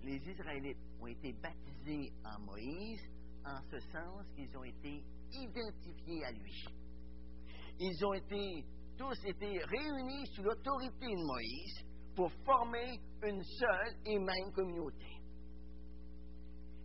Les 0.05 0.17
Israélites 0.17 0.79
ont 1.01 1.09
été 1.09 1.33
baptisés 1.33 2.13
en 2.25 2.41
Moïse 2.45 3.03
en 3.45 3.61
ce 3.71 3.81
sens 3.81 4.25
qu'ils 4.37 4.57
ont 4.57 4.65
été 4.65 5.03
identifiés 5.33 6.25
à 6.25 6.33
lui. 6.33 6.65
Ils 7.81 8.07
ont 8.07 8.15
été 8.15 8.65
tous 8.97 9.25
été 9.25 9.59
réunis 9.65 10.27
sous 10.35 10.43
l'autorité 10.43 11.07
de 11.07 11.27
Moïse 11.27 11.85
pour 12.15 12.31
former 12.45 13.01
une 13.23 13.43
seule 13.43 13.97
et 14.05 14.19
même 14.19 14.53
communauté. 14.55 15.21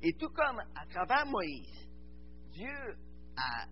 Et 0.02 0.14
tout 0.14 0.30
comme 0.30 0.60
à 0.60 0.86
travers 0.88 1.26
Moïse, 1.26 1.88
Dieu 2.52 2.96
a 3.38 3.66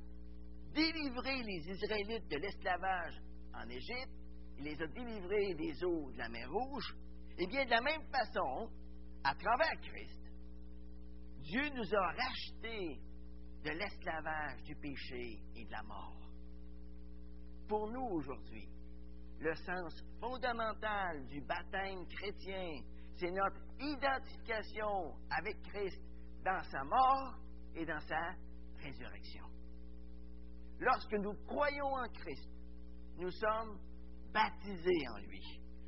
délivré 0.73 1.43
les 1.43 1.69
Israélites 1.69 2.29
de 2.29 2.37
l'esclavage 2.37 3.15
en 3.53 3.67
Égypte, 3.69 4.11
il 4.57 4.65
les 4.65 4.81
a 4.81 4.87
délivrés 4.87 5.53
des 5.55 5.83
eaux 5.83 6.11
de 6.11 6.17
la 6.17 6.29
mer 6.29 6.49
Rouge, 6.49 6.95
eh 7.37 7.47
bien, 7.47 7.65
de 7.65 7.69
la 7.69 7.81
même 7.81 8.03
façon, 8.11 8.69
à 9.23 9.33
travers 9.35 9.79
Christ, 9.81 10.19
Dieu 11.39 11.69
nous 11.69 11.95
a 11.95 12.11
rachetés 12.11 12.99
de 13.63 13.69
l'esclavage 13.71 14.63
du 14.63 14.75
péché 14.75 15.39
et 15.55 15.65
de 15.65 15.71
la 15.71 15.83
mort. 15.83 16.17
Pour 17.67 17.89
nous 17.89 18.07
aujourd'hui, 18.11 18.67
le 19.39 19.55
sens 19.55 20.03
fondamental 20.19 21.25
du 21.27 21.41
baptême 21.41 22.05
chrétien, 22.07 22.81
c'est 23.15 23.31
notre 23.31 23.61
identification 23.79 25.15
avec 25.29 25.61
Christ 25.63 26.01
dans 26.43 26.61
sa 26.63 26.83
mort 26.83 27.35
et 27.75 27.85
dans 27.85 27.99
sa 28.01 28.35
résurrection. 28.79 29.52
Lorsque 30.83 31.13
nous 31.13 31.33
croyons 31.47 31.93
en 31.95 32.09
Christ, 32.09 32.49
nous 33.17 33.31
sommes 33.31 33.79
baptisés 34.33 35.07
en 35.13 35.17
lui. 35.19 35.41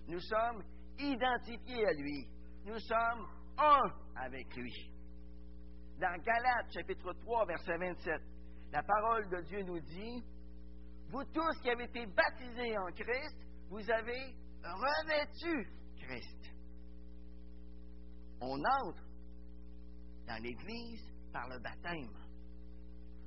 Nous 0.07 0.21
sommes 0.21 0.63
identifiés 0.97 1.85
à 1.85 1.93
lui. 1.93 2.25
Nous 2.65 2.79
sommes 2.79 3.27
un 3.57 3.81
avec 4.15 4.55
lui. 4.55 4.73
Dans 5.99 6.17
Galates 6.21 6.71
chapitre 6.73 7.11
3, 7.11 7.45
verset 7.45 7.77
27, 7.77 8.21
la 8.71 8.83
parole 8.83 9.27
de 9.29 9.41
Dieu 9.41 9.63
nous 9.63 9.79
dit, 9.81 10.23
Vous 11.09 11.25
tous 11.25 11.61
qui 11.61 11.69
avez 11.69 11.85
été 11.85 12.05
baptisés 12.05 12.77
en 12.77 12.91
Christ, 12.93 13.35
vous 13.69 13.91
avez 13.91 14.33
revêtu 14.63 15.69
Christ. 15.97 16.53
On 18.39 18.57
entre 18.57 19.03
dans 20.25 20.41
l'Église 20.41 21.03
par 21.33 21.49
le 21.49 21.59
baptême. 21.59 22.24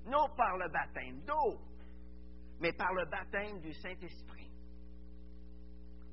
Non 0.09 0.29
par 0.37 0.57
le 0.57 0.69
baptême 0.71 1.21
d'eau, 1.25 1.61
mais 2.61 2.73
par 2.73 2.93
le 2.95 3.05
baptême 3.07 3.61
du 3.61 3.73
Saint-Esprit. 3.75 4.51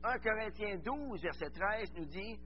1 0.04 0.20
Corinthiens 0.20 0.78
12, 0.84 1.22
verset 1.22 1.50
13 1.50 1.94
nous 1.96 2.06
dit, 2.06 2.38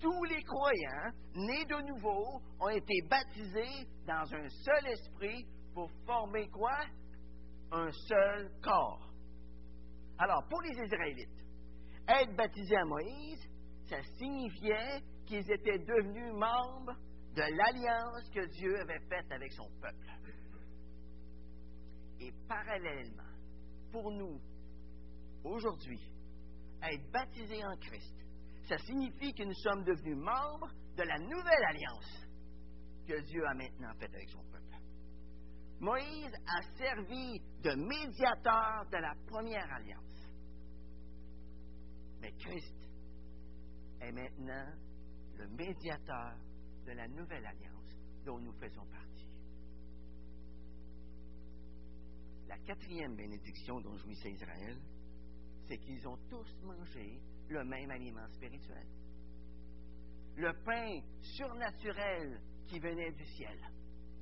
tous 0.00 0.24
les 0.24 0.42
croyants 0.42 1.12
nés 1.34 1.64
de 1.64 1.86
nouveau 1.86 2.42
ont 2.60 2.68
été 2.68 2.94
baptisés 3.08 3.86
dans 4.06 4.34
un 4.34 4.48
seul 4.48 4.86
esprit 4.88 5.46
pour 5.72 5.90
former 6.04 6.48
quoi? 6.48 6.78
Un 7.72 7.90
seul 7.90 8.50
corps. 8.62 9.12
Alors, 10.18 10.46
pour 10.48 10.60
les 10.62 10.84
Israélites, 10.84 11.44
être 12.08 12.34
baptisés 12.36 12.76
à 12.76 12.84
Moïse, 12.84 13.48
ça 13.88 14.02
signifiait 14.18 15.00
qu'ils 15.26 15.50
étaient 15.50 15.78
devenus 15.78 16.32
membres 16.32 16.94
de 17.34 17.42
l'alliance 17.42 18.28
que 18.30 18.44
Dieu 18.46 18.80
avait 18.80 19.00
faite 19.08 19.30
avec 19.30 19.52
son 19.52 19.68
peuple. 19.80 20.08
Et 22.20 22.32
parallèlement, 22.48 23.22
pour 23.92 24.10
nous, 24.10 24.40
aujourd'hui, 25.44 26.00
être 26.82 27.10
baptisés 27.12 27.64
en 27.64 27.76
Christ, 27.76 28.14
ça 28.68 28.78
signifie 28.78 29.32
que 29.32 29.44
nous 29.44 29.54
sommes 29.54 29.84
devenus 29.84 30.16
membres 30.16 30.70
de 30.96 31.02
la 31.02 31.18
nouvelle 31.18 31.64
alliance 31.68 32.26
que 33.06 33.20
Dieu 33.22 33.46
a 33.46 33.54
maintenant 33.54 33.94
faite 33.98 34.14
avec 34.14 34.28
son 34.28 34.42
peuple. 34.44 34.58
Moïse 35.80 36.34
a 36.46 36.62
servi 36.76 37.40
de 37.62 37.74
médiateur 37.74 38.84
de 38.90 38.96
la 38.96 39.14
première 39.28 39.72
alliance. 39.72 40.28
Mais 42.20 42.32
Christ 42.32 42.74
est 44.00 44.12
maintenant 44.12 44.72
le 45.36 45.46
médiateur 45.48 46.34
de 46.84 46.92
la 46.92 47.06
nouvelle 47.06 47.46
alliance 47.46 47.96
dont 48.24 48.40
nous 48.40 48.52
faisons 48.54 48.84
partie. 48.86 49.27
La 52.48 52.58
quatrième 52.58 53.14
bénédiction 53.14 53.80
dont 53.80 53.96
jouissait 53.98 54.30
Israël, 54.30 54.78
c'est 55.66 55.78
qu'ils 55.78 56.06
ont 56.08 56.16
tous 56.30 56.50
mangé 56.62 57.20
le 57.48 57.62
même 57.64 57.90
aliment 57.90 58.26
spirituel. 58.28 58.86
Le 60.36 60.52
pain 60.64 61.00
surnaturel 61.20 62.40
qui 62.66 62.78
venait 62.78 63.12
du 63.12 63.24
ciel, 63.24 63.58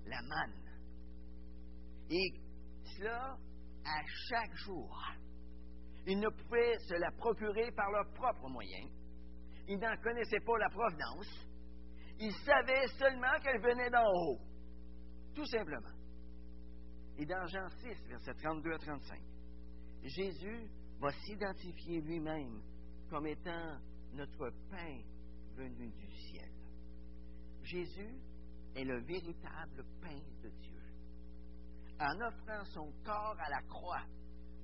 la 0.07 0.21
manne. 0.23 0.81
Et 2.11 2.33
cela 2.97 3.37
à 3.85 4.03
chaque 4.29 4.57
jour. 4.65 5.03
Ils 6.07 6.19
ne 6.19 6.29
pouvaient 6.29 6.79
se 6.89 6.95
la 6.95 7.11
procurer 7.13 7.71
par 7.73 7.91
leurs 7.91 8.13
propres 8.13 8.49
moyens. 8.49 8.91
Ils 9.69 9.79
n'en 9.79 9.97
connaissaient 9.99 10.45
pas 10.45 10.59
la 10.59 10.71
provenance. 10.71 11.47
Ils 12.19 12.35
savaient 12.45 12.87
seulement 12.99 13.39
qu'elle 13.43 13.61
venait 13.61 13.91
d'en 13.91 14.07
haut. 14.07 14.39
Tout 15.35 15.47
simplement. 15.47 15.96
Et 17.19 17.25
dans 17.25 17.47
Jean 17.47 17.69
6, 17.69 18.09
versets 18.09 18.35
32 18.35 18.73
à 18.73 18.79
35, 18.79 19.21
Jésus 20.05 20.69
va 21.01 21.11
s'identifier 21.13 22.01
lui-même 22.03 22.61
comme 23.09 23.27
étant 23.27 23.79
notre 24.13 24.51
pain 24.71 25.01
venu 25.57 25.91
du 25.91 26.11
ciel. 26.29 26.51
Jésus 27.63 28.15
est 28.75 28.85
le 28.85 29.01
véritable 29.01 29.85
pain 30.01 30.21
de 30.43 30.51
Dieu. 30.61 30.83
En 31.99 32.21
offrant 32.21 32.65
son 32.67 32.93
corps 33.03 33.37
à 33.39 33.49
la 33.49 33.63
croix 33.63 34.03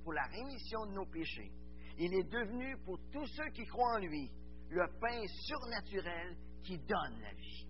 pour 0.03 0.13
la 0.13 0.23
rémission 0.25 0.85
de 0.85 0.91
nos 0.91 1.05
péchés, 1.05 1.51
il 1.97 2.13
est 2.13 2.29
devenu 2.31 2.77
pour 2.85 2.99
tous 3.11 3.25
ceux 3.35 3.49
qui 3.49 3.65
croient 3.65 3.95
en 3.95 3.99
lui 3.99 4.29
le 4.69 4.87
pain 4.99 5.21
surnaturel 5.27 6.37
qui 6.63 6.77
donne 6.77 7.19
la 7.21 7.33
vie. 7.33 7.67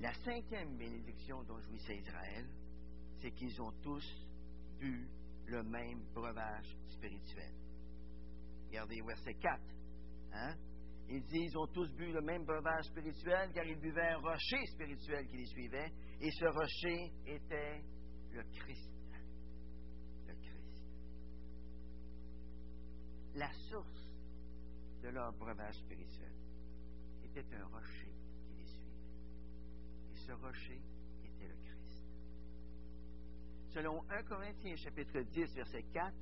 La 0.00 0.12
cinquième 0.14 0.76
bénédiction 0.76 1.42
dont 1.42 1.60
jouissait 1.60 1.96
Israël, 1.96 2.46
c'est 3.20 3.32
qu'ils 3.32 3.60
ont 3.60 3.72
tous 3.82 4.04
bu 4.78 5.08
le 5.46 5.62
même 5.64 6.04
breuvage 6.14 6.76
spirituel. 6.90 7.52
Regardez 8.68 9.00
verset 9.02 9.34
4. 9.34 9.60
Hein? 10.32 10.54
Il 11.08 11.24
dit, 11.24 11.40
ils 11.40 11.58
ont 11.58 11.66
tous 11.68 11.90
bu 11.94 12.12
le 12.12 12.20
même 12.20 12.44
breuvage 12.44 12.84
spirituel 12.84 13.50
car 13.52 13.64
ils 13.64 13.80
buvaient 13.80 14.08
un 14.08 14.18
rocher 14.18 14.64
spirituel 14.66 15.26
qui 15.26 15.38
les 15.38 15.46
suivait 15.46 15.90
et 16.20 16.30
ce 16.30 16.44
rocher 16.44 17.12
était 17.26 17.82
le 18.30 18.42
Christ. 18.42 18.92
Le 20.26 20.34
Christ. 20.34 20.84
La 23.34 23.50
source 23.70 24.14
de 25.02 25.08
leur 25.08 25.32
breuvage 25.32 25.76
spirituel 25.76 26.34
était 27.24 27.54
un 27.54 27.66
rocher 27.66 28.07
ce 30.28 30.32
rocher 30.32 30.78
était 31.24 31.48
le 31.48 31.56
Christ. 31.64 32.02
Selon 33.72 34.04
1 34.10 34.22
Corinthiens 34.24 34.76
chapitre 34.76 35.20
10 35.20 35.54
verset 35.54 35.84
4, 35.84 36.14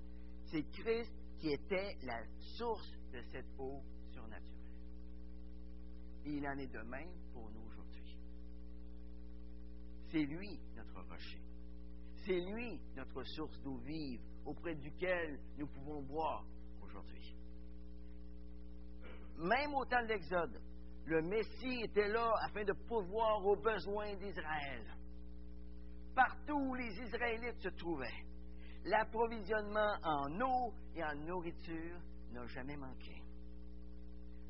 c'est 0.45 0.63
Christ 0.71 1.13
qui 1.41 1.51
était 1.51 1.97
la 2.05 2.23
source 2.57 2.89
de 3.13 3.21
cette 3.33 3.49
eau 3.59 3.83
surnaturelle. 4.13 4.53
Et 6.25 6.37
il 6.37 6.47
en 6.47 6.57
est 6.57 6.69
de 6.69 6.83
même 6.83 7.11
pour 7.33 7.51
nous 7.51 7.67
aujourd'hui. 7.67 8.17
C'est 10.13 10.25
lui 10.25 10.61
notre 10.77 11.03
rocher. 11.09 11.43
C'est 12.25 12.41
lui 12.41 12.81
notre 12.95 13.25
source 13.25 13.61
d'eau 13.63 13.79
vive 13.79 14.21
auprès 14.45 14.77
duquel 14.77 15.41
nous 15.59 15.67
pouvons 15.67 16.03
boire 16.03 16.45
aujourd'hui. 16.81 17.35
Même 19.39 19.75
au 19.75 19.85
temps 19.85 20.03
de 20.03 20.09
l'Exode, 20.09 20.61
le 21.07 21.23
Messie 21.23 21.83
était 21.85 22.09
là 22.09 22.33
afin 22.43 22.65
de 22.65 22.73
pourvoir 22.73 23.45
aux 23.47 23.57
besoins 23.57 24.15
d'Israël. 24.17 24.85
Partout 26.15 26.59
où 26.59 26.75
les 26.75 26.93
Israélites 27.01 27.61
se 27.61 27.69
trouvaient, 27.69 28.25
l'approvisionnement 28.85 29.97
en 30.03 30.41
eau 30.41 30.75
et 30.97 31.05
en 31.05 31.15
nourriture 31.15 32.01
n'a 32.33 32.45
jamais 32.47 32.77
manqué. 32.77 33.23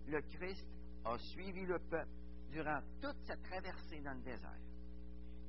Le 0.09 0.21
Christ 0.23 0.67
a 1.05 1.19
suivi 1.19 1.67
le 1.67 1.79
peuple 1.91 2.09
durant 2.51 2.81
toute 3.03 3.21
sa 3.27 3.37
traversée 3.37 4.01
dans 4.01 4.15
le 4.15 4.23
désert. 4.23 4.61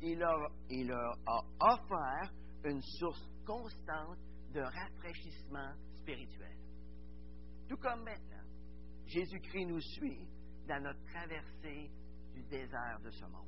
Il 0.01 0.19
leur, 0.19 0.51
il 0.69 0.87
leur 0.87 1.17
a 1.25 1.41
offert 1.73 2.33
une 2.65 2.81
source 2.81 3.29
constante 3.45 4.19
de 4.53 4.59
rafraîchissement 4.59 5.71
spirituel. 6.01 6.57
Tout 7.69 7.77
comme 7.77 8.03
maintenant, 8.03 8.43
Jésus-Christ 9.05 9.65
nous 9.65 9.81
suit 9.81 10.27
dans 10.67 10.83
notre 10.83 11.03
traversée 11.05 11.89
du 12.33 12.43
désert 12.43 12.99
de 13.03 13.09
ce 13.09 13.25
monde. 13.25 13.45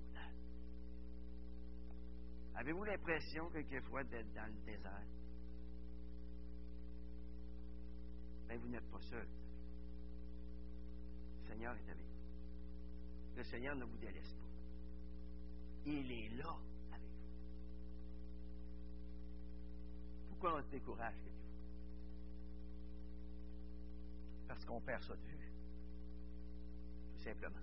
Avez-vous 2.56 2.84
l'impression 2.84 3.50
quelquefois 3.50 4.04
d'être 4.06 4.34
dans 4.34 4.48
le 4.48 4.60
désert? 4.66 5.06
Mais 8.48 8.58
vous 8.58 8.68
n'êtes 8.68 8.90
pas 8.90 9.02
seul. 9.02 9.28
Le 11.42 11.48
Seigneur 11.48 11.76
est 11.76 11.90
avec 11.90 12.06
vous. 12.06 13.38
Le 13.38 13.44
Seigneur 13.44 13.76
ne 13.76 13.86
vous 13.86 13.98
délaisse 13.98 14.34
pas. 14.34 14.46
Il 15.86 16.12
est 16.12 16.30
là 16.30 16.56
avec 16.92 17.08
vous. 17.08 17.30
Pourquoi 20.30 20.58
on 20.58 20.64
se 20.64 20.70
décourage 20.70 21.16
quelquefois? 21.16 21.36
Parce 24.48 24.66
qu'on 24.66 24.82
perd 24.82 25.04
ça 25.04 25.16
de 25.16 25.22
vue. 25.22 25.39
Simplement. 27.24 27.60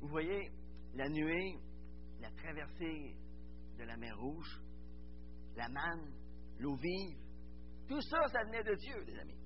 Vous 0.00 0.08
voyez, 0.08 0.50
la 0.94 1.08
nuée, 1.08 1.58
la 2.20 2.30
traversée 2.30 3.16
de 3.78 3.84
la 3.84 3.96
mer 3.96 4.16
Rouge, 4.18 4.60
la 5.56 5.68
manne, 5.68 6.12
l'eau 6.58 6.76
vive, 6.76 7.18
tout 7.88 8.00
ça, 8.02 8.18
ça 8.28 8.44
venait 8.44 8.64
de 8.64 8.74
Dieu, 8.74 9.00
les 9.06 9.18
amis. 9.18 9.38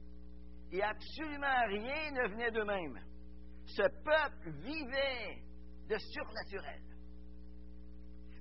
Et 0.73 0.83
absolument 0.83 1.67
rien 1.69 2.11
ne 2.13 2.29
venait 2.29 2.51
d'eux-mêmes. 2.51 3.01
Ce 3.67 3.83
peuple 3.83 4.51
vivait 4.63 5.43
de 5.89 5.99
surnaturel. 5.99 6.83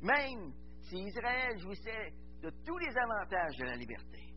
Même 0.01 0.53
si 0.81 0.97
Israël 0.97 1.57
jouissait 1.59 2.13
de 2.41 2.49
tous 2.65 2.77
les 2.77 2.97
avantages 2.97 3.57
de 3.57 3.65
la 3.65 3.75
liberté, 3.75 4.28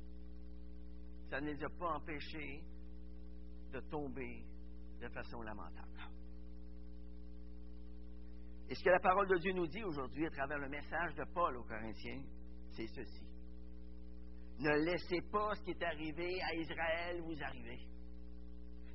ça 1.32 1.40
ne 1.40 1.50
les 1.50 1.64
a 1.64 1.70
pas 1.70 1.94
empêchés 1.94 2.62
de 3.72 3.80
tomber 3.80 4.44
de 5.00 5.08
façon 5.08 5.40
lamentable. 5.40 5.88
Et 8.68 8.74
ce 8.74 8.84
que 8.84 8.90
la 8.90 9.00
parole 9.00 9.28
de 9.28 9.38
Dieu 9.38 9.52
nous 9.54 9.66
dit 9.66 9.82
aujourd'hui 9.82 10.26
à 10.26 10.30
travers 10.30 10.58
le 10.58 10.68
message 10.68 11.14
de 11.14 11.24
Paul 11.32 11.56
aux 11.56 11.64
Corinthiens, 11.64 12.22
c'est 12.72 12.86
ceci. 12.86 13.26
Ne 14.58 14.84
laissez 14.84 15.22
pas 15.32 15.54
ce 15.54 15.62
qui 15.62 15.70
est 15.70 15.82
arrivé 15.82 16.28
à 16.42 16.54
Israël 16.54 17.22
vous 17.22 17.42
arriver. 17.42 17.80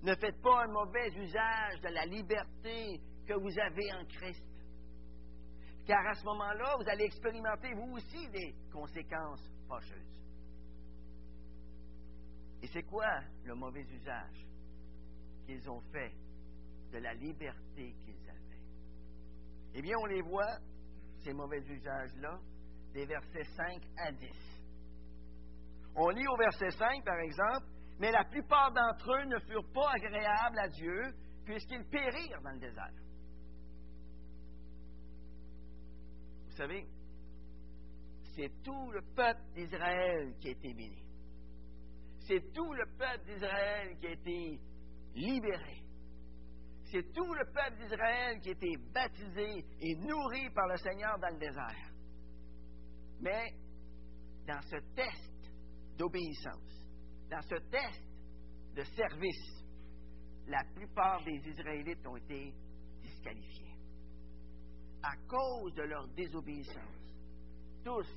Ne 0.04 0.14
faites 0.14 0.40
pas 0.40 0.64
un 0.66 0.72
mauvais 0.72 1.10
usage 1.16 1.82
de 1.82 1.88
la 1.88 2.06
liberté 2.06 3.02
que 3.28 3.34
vous 3.34 3.60
avez 3.60 3.94
en 3.94 4.06
Christ. 4.06 4.46
Car 5.88 6.06
à 6.06 6.14
ce 6.14 6.24
moment-là, 6.26 6.76
vous 6.78 6.88
allez 6.88 7.06
expérimenter 7.06 7.74
vous 7.74 7.96
aussi 7.96 8.30
des 8.30 8.54
conséquences 8.72 9.52
fâcheuses. 9.68 10.17
Et 12.62 12.68
c'est 12.68 12.84
quoi 12.84 13.20
le 13.44 13.56
mauvais 13.56 13.84
usage 13.84 14.46
qu'ils 15.46 15.70
ont 15.70 15.82
fait 15.92 16.12
de 16.92 16.98
la 16.98 17.14
liberté 17.14 17.96
qu'ils 18.04 18.30
avaient? 18.30 18.62
Eh 19.74 19.82
bien, 19.82 19.96
on 20.02 20.06
les 20.06 20.22
voit, 20.22 20.58
ces 21.24 21.34
mauvais 21.34 21.62
usages-là, 21.62 22.40
des 22.94 23.06
versets 23.06 23.44
5 23.44 23.82
à 23.98 24.12
10. 24.12 24.30
On 25.96 26.10
lit 26.10 26.28
au 26.28 26.38
verset 26.38 26.72
5, 26.72 27.04
par 27.04 27.20
exemple, 27.20 27.68
mais 28.00 28.12
la 28.12 28.24
plupart 28.26 28.72
d'entre 28.72 29.12
eux 29.12 29.26
ne 29.26 29.40
furent 29.40 29.72
pas 29.74 29.92
agréables 29.92 30.60
à 30.60 30.68
Dieu, 30.70 31.14
puisqu'ils 31.46 31.86
périrent 31.90 32.42
dans 32.44 32.52
le 32.52 32.60
désert. 32.60 32.94
Vous 36.46 36.56
savez, 36.56 36.88
c'est 38.36 38.52
tout 38.64 38.92
le 38.92 39.02
peuple 39.16 39.42
d'Israël 39.54 40.36
qui 40.40 40.50
a 40.50 40.52
été 40.52 40.74
béni. 40.74 41.07
C'est 42.28 42.52
tout 42.54 42.74
le 42.74 42.86
peuple 42.98 43.26
d'Israël 43.26 43.98
qui 44.00 44.08
a 44.08 44.12
été 44.12 44.60
libéré. 45.16 45.82
C'est 46.92 47.14
tout 47.14 47.34
le 47.34 47.46
peuple 47.46 47.78
d'Israël 47.82 48.40
qui 48.42 48.50
a 48.50 48.52
été 48.52 48.78
baptisé 48.94 49.66
et 49.80 49.96
nourri 49.96 50.50
par 50.50 50.68
le 50.68 50.78
Seigneur 50.78 51.18
dans 51.20 51.30
le 51.30 51.40
désert. 51.40 51.92
Mais 53.22 53.54
dans 54.46 54.62
ce 54.62 54.76
test 54.94 55.52
d'obéissance, 55.98 56.90
dans 57.30 57.42
ce 57.42 57.56
test 57.70 58.04
de 58.76 58.84
service, 58.84 59.64
la 60.48 60.64
plupart 60.76 61.24
des 61.24 61.42
Israélites 61.50 62.06
ont 62.08 62.18
été 62.18 62.54
disqualifiés. 63.02 63.76
À 65.02 65.16
cause 65.28 65.74
de 65.76 65.84
leur 65.84 66.08
désobéissance, 66.10 67.16
tous, 67.86 68.08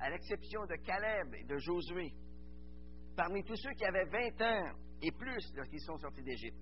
à 0.00 0.10
l'exception 0.10 0.66
de 0.66 0.76
Caleb 0.84 1.34
et 1.34 1.44
de 1.44 1.56
Josué, 1.58 2.12
parmi 3.16 3.42
tous 3.44 3.56
ceux 3.56 3.72
qui 3.74 3.84
avaient 3.84 4.04
20 4.04 4.42
ans 4.42 4.72
et 5.02 5.10
plus 5.12 5.52
lorsqu'ils 5.54 5.80
sont 5.80 5.98
sortis 5.98 6.22
d'Égypte, 6.22 6.58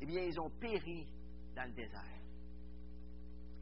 eh 0.00 0.06
bien, 0.06 0.22
ils 0.22 0.40
ont 0.40 0.50
péri 0.60 1.06
dans 1.54 1.64
le 1.64 1.72
désert. 1.72 2.02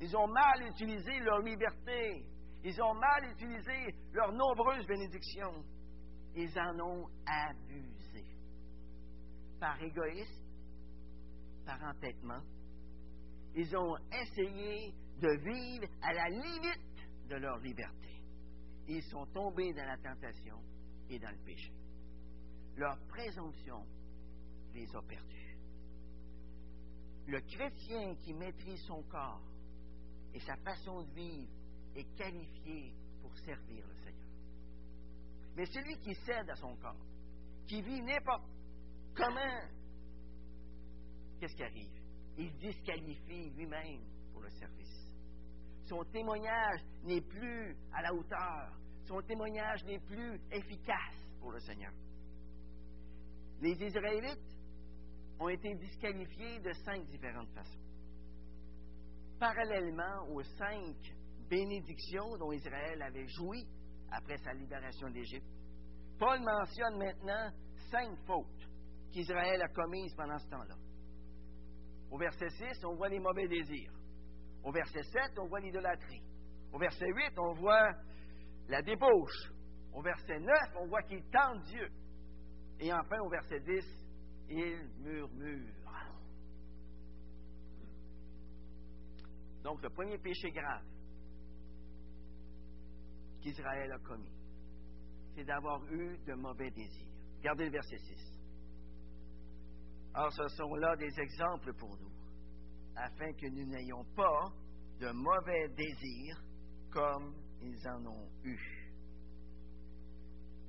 Ils 0.00 0.16
ont 0.16 0.26
mal 0.26 0.66
utilisé 0.68 1.18
leur 1.20 1.38
liberté. 1.40 2.24
Ils 2.64 2.82
ont 2.82 2.94
mal 2.94 3.30
utilisé 3.30 3.94
leurs 4.12 4.32
nombreuses 4.32 4.86
bénédictions 4.86 5.64
ils 6.34 6.58
en 6.58 6.78
ont 6.80 7.08
abusé. 7.26 8.24
Par 9.60 9.80
égoïsme, 9.80 10.44
par 11.64 11.82
entêtement, 11.82 12.42
ils 13.54 13.76
ont 13.76 13.96
essayé 14.12 14.92
de 15.20 15.28
vivre 15.28 15.86
à 16.02 16.12
la 16.12 16.28
limite 16.28 17.28
de 17.28 17.36
leur 17.36 17.58
liberté. 17.58 18.20
Ils 18.88 19.02
sont 19.04 19.26
tombés 19.26 19.72
dans 19.72 19.86
la 19.86 19.96
tentation 19.96 20.58
et 21.08 21.18
dans 21.18 21.30
le 21.30 21.38
péché. 21.44 21.72
Leur 22.76 22.98
présomption 23.06 23.86
les 24.74 24.94
a 24.96 25.02
perdus. 25.02 25.56
Le 27.26 27.40
chrétien 27.40 28.16
qui 28.16 28.34
maîtrise 28.34 28.82
son 28.86 29.02
corps 29.04 29.42
et 30.34 30.40
sa 30.40 30.56
façon 30.56 31.02
de 31.02 31.10
vivre 31.12 31.52
est 31.94 32.16
qualifié 32.16 32.92
pour 33.22 33.36
servir 33.38 33.86
le 33.86 33.94
Seigneur. 33.94 34.28
Mais 35.56 35.66
celui 35.66 35.96
qui 36.00 36.14
cède 36.26 36.50
à 36.50 36.56
son 36.56 36.74
corps, 36.76 37.06
qui 37.66 37.80
vit 37.80 38.02
n'importe 38.02 38.44
comment, 39.14 39.60
qu'est-ce 41.38 41.54
qui 41.54 41.62
arrive? 41.62 42.00
Il 42.36 42.52
disqualifie 42.58 43.50
lui-même 43.50 44.02
pour 44.32 44.42
le 44.42 44.50
service. 44.50 45.14
Son 45.84 46.02
témoignage 46.06 46.80
n'est 47.04 47.20
plus 47.20 47.76
à 47.92 48.02
la 48.02 48.12
hauteur. 48.12 48.76
Son 49.06 49.20
témoignage 49.22 49.84
n'est 49.84 50.00
plus 50.00 50.40
efficace 50.50 51.14
pour 51.38 51.52
le 51.52 51.60
Seigneur. 51.60 51.92
Les 53.60 53.82
Israélites 53.82 54.56
ont 55.38 55.48
été 55.48 55.74
disqualifiés 55.74 56.60
de 56.60 56.72
cinq 56.84 57.04
différentes 57.06 57.50
façons. 57.50 57.80
Parallèlement 59.38 60.28
aux 60.30 60.42
cinq 60.42 60.96
bénédictions 61.48 62.36
dont 62.38 62.52
Israël 62.52 63.02
avait 63.02 63.26
joui 63.26 63.66
après 64.10 64.36
sa 64.38 64.52
libération 64.52 65.10
d'Égypte. 65.10 65.46
Paul 66.18 66.40
mentionne 66.40 66.98
maintenant 66.98 67.50
cinq 67.90 68.16
fautes 68.26 68.68
qu'Israël 69.12 69.60
a 69.62 69.68
commises 69.68 70.14
pendant 70.14 70.38
ce 70.38 70.48
temps-là. 70.48 70.74
Au 72.10 72.18
verset 72.18 72.48
6, 72.48 72.84
on 72.84 72.94
voit 72.94 73.08
les 73.08 73.18
mauvais 73.18 73.48
désirs. 73.48 73.92
Au 74.62 74.72
verset 74.72 75.02
7, 75.02 75.38
on 75.38 75.46
voit 75.46 75.60
l'idolâtrie. 75.60 76.22
Au 76.72 76.78
verset 76.78 77.06
8, 77.06 77.38
on 77.38 77.54
voit 77.54 77.90
la 78.68 78.82
débauche. 78.82 79.52
Au 79.92 80.02
verset 80.02 80.38
9, 80.38 80.48
on 80.80 80.86
voit 80.86 81.02
qu'il 81.02 81.22
tente 81.30 81.62
Dieu. 81.66 81.88
Et 82.80 82.92
enfin, 82.92 83.20
au 83.20 83.28
verset 83.28 83.60
10, 83.60 83.84
il 84.50 84.88
murmure. 85.00 85.74
Donc, 89.62 89.82
le 89.82 89.88
premier 89.88 90.18
péché 90.18 90.50
grave, 90.50 90.84
qu'Israël 93.40 93.90
a 93.92 93.98
commis, 93.98 94.32
c'est 95.34 95.44
d'avoir 95.44 95.82
eu 95.90 96.18
de 96.26 96.34
mauvais 96.34 96.70
désirs. 96.70 97.12
Regardez 97.38 97.64
le 97.64 97.70
verset 97.70 97.96
6. 97.96 98.40
Alors, 100.12 100.32
ce 100.32 100.48
sont 100.48 100.74
là 100.74 100.94
des 100.96 101.18
exemples 101.18 101.72
pour 101.74 101.96
nous, 101.96 102.12
afin 102.94 103.32
que 103.32 103.46
nous 103.46 103.66
n'ayons 103.66 104.04
pas 104.14 104.52
de 105.00 105.10
mauvais 105.10 105.68
désirs 105.70 106.42
comme 106.90 107.34
ils 107.62 107.88
en 107.88 108.06
ont 108.06 108.30
eu. 108.44 108.83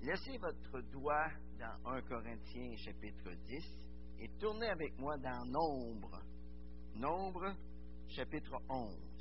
Laissez 0.05 0.37
votre 0.37 0.81
doigt 0.91 1.29
dans 1.59 1.91
1 1.91 2.01
Corinthiens 2.03 2.75
chapitre 2.77 3.31
10 3.47 3.63
et 4.19 4.29
tournez 4.39 4.67
avec 4.69 4.97
moi 4.99 5.17
dans 5.17 5.45
Nombre. 5.45 6.21
Nombre 6.95 7.55
chapitre 8.07 8.55
11. 8.69 9.15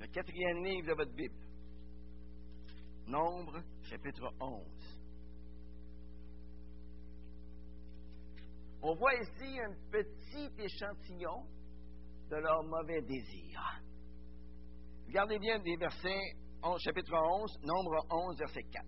le 0.00 0.06
quatrième 0.08 0.64
livre 0.64 0.88
de 0.88 0.94
votre 0.94 1.12
Bible. 1.12 1.34
Nombre, 3.06 3.62
chapitre 3.82 4.32
11. 4.40 4.62
On 8.82 8.94
voit 8.94 9.14
ici 9.14 9.58
un 9.60 9.74
petit 9.90 10.50
échantillon 10.58 11.46
de 12.30 12.36
leur 12.36 12.62
mauvais 12.64 13.00
désir. 13.02 13.82
Regardez 15.06 15.38
bien 15.38 15.58
des 15.60 15.76
versets, 15.76 16.32
chapitre 16.78 17.14
11, 17.14 17.58
nombre 17.62 18.06
11, 18.10 18.38
verset 18.38 18.62
4. 18.72 18.84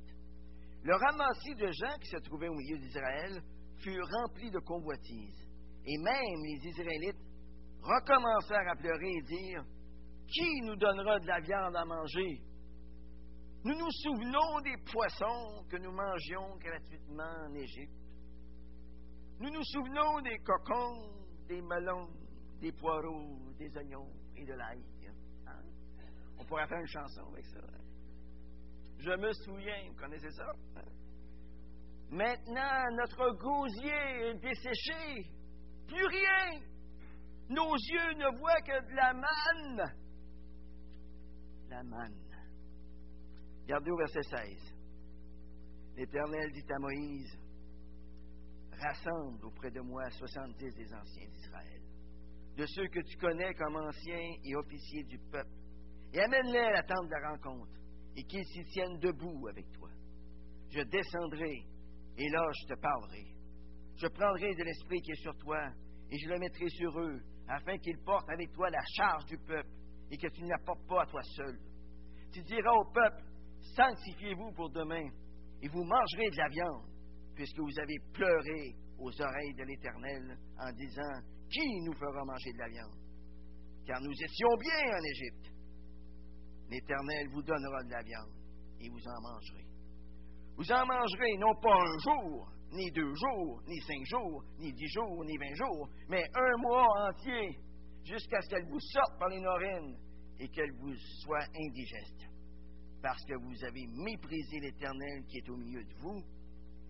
Le 0.83 0.95
ramassis 0.95 1.55
de 1.55 1.71
gens 1.71 1.99
qui 2.01 2.09
se 2.09 2.17
trouvaient 2.19 2.49
au 2.49 2.55
milieu 2.55 2.79
d'Israël 2.79 3.43
fut 3.79 4.01
rempli 4.01 4.51
de 4.51 4.59
convoitises, 4.59 5.49
et 5.87 5.99
même 5.99 6.43
les 6.45 6.69
Israélites 6.69 7.23
recommencèrent 7.83 8.69
à 8.69 8.77
pleurer 8.77 9.13
et 9.13 9.23
dire 9.23 9.65
qui 10.27 10.61
nous 10.63 10.77
donnera 10.77 11.19
de 11.21 11.27
la 11.27 11.41
viande 11.41 11.77
à 11.77 11.85
manger? 11.85 12.43
Nous 13.65 13.75
nous 13.75 13.91
souvenons 13.91 14.61
des 14.63 14.77
poissons 14.93 15.65
que 15.71 15.77
nous 15.79 15.93
mangions 15.93 16.57
gratuitement 16.59 17.47
en 17.49 17.55
Égypte. 17.55 17.95
Nous 19.41 19.51
nous 19.51 19.65
souvenons 19.65 20.21
des 20.21 20.39
cocons, 20.39 21.11
des 21.49 21.63
melons, 21.63 22.09
des 22.61 22.73
poireaux, 22.73 23.39
des 23.59 23.75
oignons 23.77 24.11
et 24.37 24.45
de 24.45 24.55
l'ail. 24.55 24.83
Pourrait 26.49 26.67
faire 26.67 26.81
une 26.81 26.87
chanson 26.87 27.23
avec 27.33 27.45
ça. 27.47 27.61
Je 28.99 29.11
me 29.11 29.33
souviens, 29.33 29.89
vous 29.89 29.97
connaissez 29.97 30.31
ça? 30.31 30.51
Maintenant, 32.11 32.91
notre 32.97 33.31
gosier 33.37 34.31
est 34.31 34.35
desséché. 34.35 35.31
Plus 35.87 36.07
rien. 36.07 36.61
Nos 37.51 37.75
yeux 37.75 38.15
ne 38.15 38.39
voient 38.39 38.61
que 38.63 38.91
de 38.91 38.95
la 38.95 39.13
manne. 39.13 39.95
La 41.69 41.83
manne. 41.83 42.29
Regardez 43.63 43.91
au 43.91 43.97
verset 43.99 44.23
16. 44.23 44.75
L'Éternel 45.97 46.53
dit 46.53 46.73
à 46.73 46.79
Moïse, 46.79 47.39
rassemble 48.81 49.45
auprès 49.45 49.71
de 49.71 49.81
moi 49.81 50.09
soixante-dix 50.11 50.75
des 50.75 50.95
anciens 50.95 51.29
d'Israël, 51.29 51.83
de 52.57 52.65
ceux 52.67 52.87
que 52.89 53.01
tu 53.01 53.17
connais 53.19 53.53
comme 53.55 53.77
anciens 53.77 54.35
et 54.45 54.57
officiers 54.57 55.05
du 55.05 55.19
peuple, 55.19 55.51
et 56.13 56.21
amène-les 56.21 56.59
à 56.59 56.73
la 56.73 56.83
tente 56.83 57.07
de 57.07 57.15
la 57.21 57.31
rencontre, 57.31 57.73
et 58.17 58.23
qu'ils 58.25 58.45
s'y 58.45 58.65
tiennent 58.65 58.99
debout 58.99 59.49
avec 59.49 59.71
toi. 59.73 59.91
Je 60.71 60.81
descendrai, 60.83 61.65
et 62.17 62.29
là 62.31 62.43
je 62.61 62.75
te 62.75 62.81
parlerai. 62.81 63.25
Je 63.97 64.07
prendrai 64.09 64.55
de 64.55 64.65
l'esprit 64.65 65.01
qui 65.01 65.13
est 65.13 65.23
sur 65.23 65.37
toi, 65.39 65.69
et 66.11 66.19
je 66.19 66.29
le 66.29 66.39
mettrai 66.39 66.69
sur 66.69 66.99
eux, 67.01 67.21
afin 67.49 67.77
qu'ils 67.79 67.99
portent 68.05 68.31
avec 68.31 68.53
toi 68.53 68.71
la 68.71 68.85
charge 68.97 69.25
du 69.27 69.39
peuple, 69.39 69.71
et 70.11 70.17
que 70.17 70.29
tu 70.29 70.43
ne 70.43 70.49
la 70.49 70.59
portes 70.65 70.87
pas 70.87 71.03
à 71.03 71.07
toi 71.07 71.23
seul. 71.37 71.59
Tu 72.33 72.43
diras 72.43 72.73
au 72.73 72.85
peuple, 72.93 73.23
sanctifiez-vous 73.77 74.53
pour 74.53 74.71
demain, 74.71 75.09
et 75.63 75.69
vous 75.69 75.85
mangerez 75.85 76.31
de 76.31 76.37
la 76.37 76.49
viande, 76.49 76.87
puisque 77.35 77.59
vous 77.59 77.79
avez 77.81 77.97
pleuré 78.13 78.75
aux 78.99 79.21
oreilles 79.21 79.55
de 79.55 79.65
l'Éternel 79.65 80.39
en 80.59 80.73
disant, 80.73 81.21
Qui 81.51 81.81
nous 81.85 81.95
fera 81.95 82.25
manger 82.25 82.53
de 82.53 82.59
la 82.59 82.69
viande? 82.69 82.99
Car 83.87 84.01
nous 84.01 84.13
étions 84.13 84.57
bien 84.61 84.93
en 84.93 85.03
Égypte. 85.03 85.58
L'Éternel 86.71 87.29
vous 87.33 87.43
donnera 87.43 87.83
de 87.83 87.91
la 87.91 88.03
viande, 88.03 88.33
et 88.81 88.89
vous 88.89 89.09
en 89.09 89.21
mangerez. 89.23 89.67
Vous 90.57 90.73
en 90.73 90.87
mangerez 90.87 91.37
non 91.39 91.55
pas 91.63 91.75
un 91.75 91.99
jour, 91.99 92.51
ni 92.73 92.91
deux 92.91 93.15
jours, 93.15 93.63
ni 93.67 93.81
cinq 93.81 94.05
jours, 94.07 94.45
ni 94.59 94.73
dix 94.73 94.89
jours, 94.89 95.25
ni 95.25 95.37
vingt 95.39 95.55
jours, 95.55 95.89
mais 96.09 96.25
un 96.35 96.57
mois 96.59 96.87
entier, 97.09 97.59
jusqu'à 98.05 98.41
ce 98.43 98.51
qu'elle 98.51 98.67
vous 98.69 98.81
sorte 98.81 99.19
par 99.19 99.29
les 99.29 99.41
narines 99.41 99.97
et 100.41 100.49
qu'elle 100.49 100.73
vous 100.73 100.95
soit 101.23 101.47
indigeste 101.55 102.29
parce 103.03 103.25
que 103.25 103.35
vous 103.35 103.65
avez 103.65 103.87
méprisé 103.87 104.61
l'Éternel 104.61 105.25
qui 105.29 105.39
est 105.39 105.49
au 105.49 105.57
milieu 105.57 105.85
de 105.85 105.95
vous, 105.99 106.23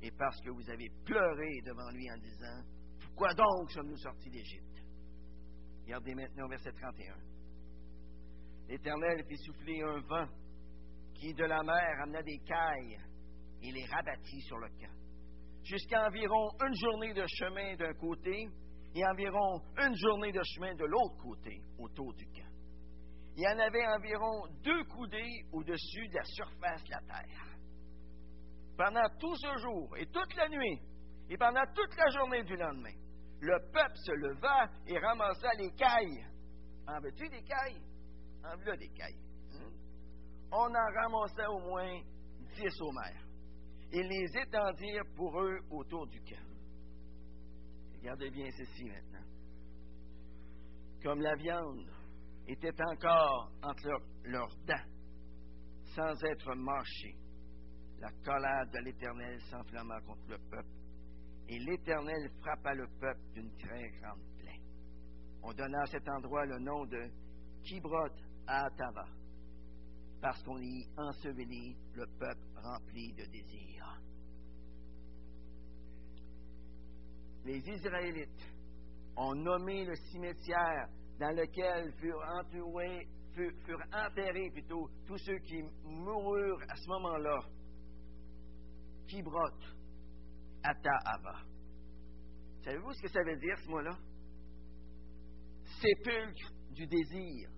et 0.01 0.11
parce 0.13 0.41
que 0.41 0.51
vous 0.51 0.71
avez 0.71 0.89
pleuré 1.05 1.51
devant 1.65 1.91
lui 1.91 2.11
en 2.11 2.19
disant, 2.19 2.63
Pourquoi 3.01 3.35
donc 3.35 3.71
sommes-nous 3.71 3.97
sortis 3.97 4.31
d'Égypte? 4.31 4.83
Regardez 5.85 6.15
maintenant 6.15 6.49
verset 6.49 6.73
31. 6.73 7.15
L'Éternel 8.69 9.25
fit 9.27 9.39
souffler 9.39 9.83
un 9.83 10.01
vent 10.01 10.27
qui 11.15 11.35
de 11.35 11.45
la 11.45 11.63
mer 11.63 12.01
amena 12.03 12.23
des 12.23 12.39
cailles 12.47 12.99
et 13.63 13.73
les 13.73 13.87
rabattit 13.87 14.41
sur 14.43 14.59
le 14.59 14.69
camp, 14.69 14.95
jusqu'à 15.65 16.07
environ 16.07 16.51
une 16.61 16.75
journée 16.75 17.15
de 17.15 17.25
chemin 17.27 17.75
d'un 17.77 17.95
côté 17.95 18.47
et 18.95 19.07
environ 19.07 19.61
une 19.79 19.97
journée 19.97 20.33
de 20.33 20.43
chemin 20.55 20.75
de 20.75 20.85
l'autre 20.85 21.17
côté 21.23 21.61
autour 21.79 22.15
du 22.15 22.25
camp 22.27 22.49
il 23.39 23.45
y 23.45 23.47
en 23.47 23.59
avait 23.61 23.87
environ 23.87 24.49
deux 24.65 24.83
coudées 24.87 25.45
au-dessus 25.53 26.09
de 26.09 26.15
la 26.17 26.25
surface 26.25 26.83
de 26.83 26.91
la 26.91 27.01
terre. 27.03 27.45
Pendant 28.77 29.09
tout 29.21 29.37
ce 29.37 29.59
jour 29.59 29.97
et 29.97 30.07
toute 30.07 30.35
la 30.35 30.49
nuit, 30.49 30.81
et 31.31 31.37
pendant 31.37 31.63
toute 31.73 31.97
la 31.97 32.09
journée 32.11 32.43
du 32.43 32.57
lendemain, 32.57 32.97
le 33.41 33.57
peuple 33.73 33.95
se 33.95 34.11
leva 34.11 34.67
et 34.89 34.99
ramassa 34.99 35.51
les 35.57 35.71
cailles. 35.71 36.27
En 36.89 36.99
veux-tu 36.99 37.29
des 37.29 37.43
cailles? 37.45 37.81
Hein? 38.51 39.71
On 40.51 40.75
en 40.75 40.93
ramassait 40.95 41.47
au 41.47 41.59
moins 41.61 42.01
dix 42.57 42.81
au. 42.81 42.91
Ils 43.93 44.07
les 44.07 44.41
étendirent 44.41 45.05
pour 45.17 45.41
eux 45.41 45.59
autour 45.71 46.07
du 46.07 46.21
camp. 46.21 46.49
Regardez 47.99 48.31
bien 48.31 48.51
ceci 48.57 48.85
maintenant. 48.85 49.27
Comme 51.03 51.21
la 51.21 51.35
viande 51.37 51.91
était 52.47 52.83
encore 52.83 53.51
entre 53.63 54.03
leurs 54.25 54.55
dents, 54.67 54.89
sans 55.95 56.25
être 56.25 56.55
mâché. 56.55 57.15
La 58.01 58.11
colère 58.25 58.67
de 58.73 58.79
l'Éternel 58.79 59.41
s'enflamma 59.51 60.01
contre 60.03 60.29
le 60.29 60.39
peuple, 60.51 60.69
et 61.49 61.59
l'Éternel 61.59 62.31
frappa 62.41 62.75
le 62.75 62.87
peuple 63.01 63.21
d'une 63.35 63.51
très 63.59 63.89
grande 64.01 64.23
plaie. 64.39 64.61
On 65.43 65.53
donna 65.53 65.83
à 65.83 65.87
cet 65.87 66.09
endroit 66.09 66.47
le 66.47 66.59
nom 66.59 66.85
de 66.87 67.11
Kibrot 68.49 68.65
Atava, 68.65 69.07
parce 70.21 70.43
qu'on 70.43 70.59
y 70.59 70.87
ensevelit 70.97 71.77
le 71.95 72.07
peuple 72.19 72.47
rempli 72.57 73.13
de 73.13 73.25
désirs. 73.27 74.01
Les 77.45 77.59
Israélites 77.69 78.53
ont 79.17 79.35
nommé 79.35 79.85
le 79.85 79.95
cimetière 80.11 80.89
dans 81.19 81.35
lequel 81.35 81.93
furent 81.95 82.23
enterrés 83.93 84.51
plutôt 84.51 84.89
tous 85.07 85.19
ceux 85.19 85.39
qui 85.39 85.63
moururent 85.85 86.63
à 86.69 86.77
ce 86.77 86.89
moment-là. 86.89 87.41
Kibrot 89.07 89.59
Ava. 90.63 91.41
Savez-vous 92.65 92.93
ce 92.93 93.03
que 93.03 93.09
ça 93.09 93.23
veut 93.23 93.37
dire, 93.39 93.57
ce 93.59 93.71
mot-là? 93.71 93.97
Sépulcre 95.81 96.53
du 96.73 96.87
désir, 96.87 97.49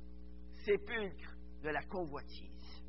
sépulcre 0.65 1.35
de 1.63 1.69
la 1.69 1.83
convoitise. 1.83 2.85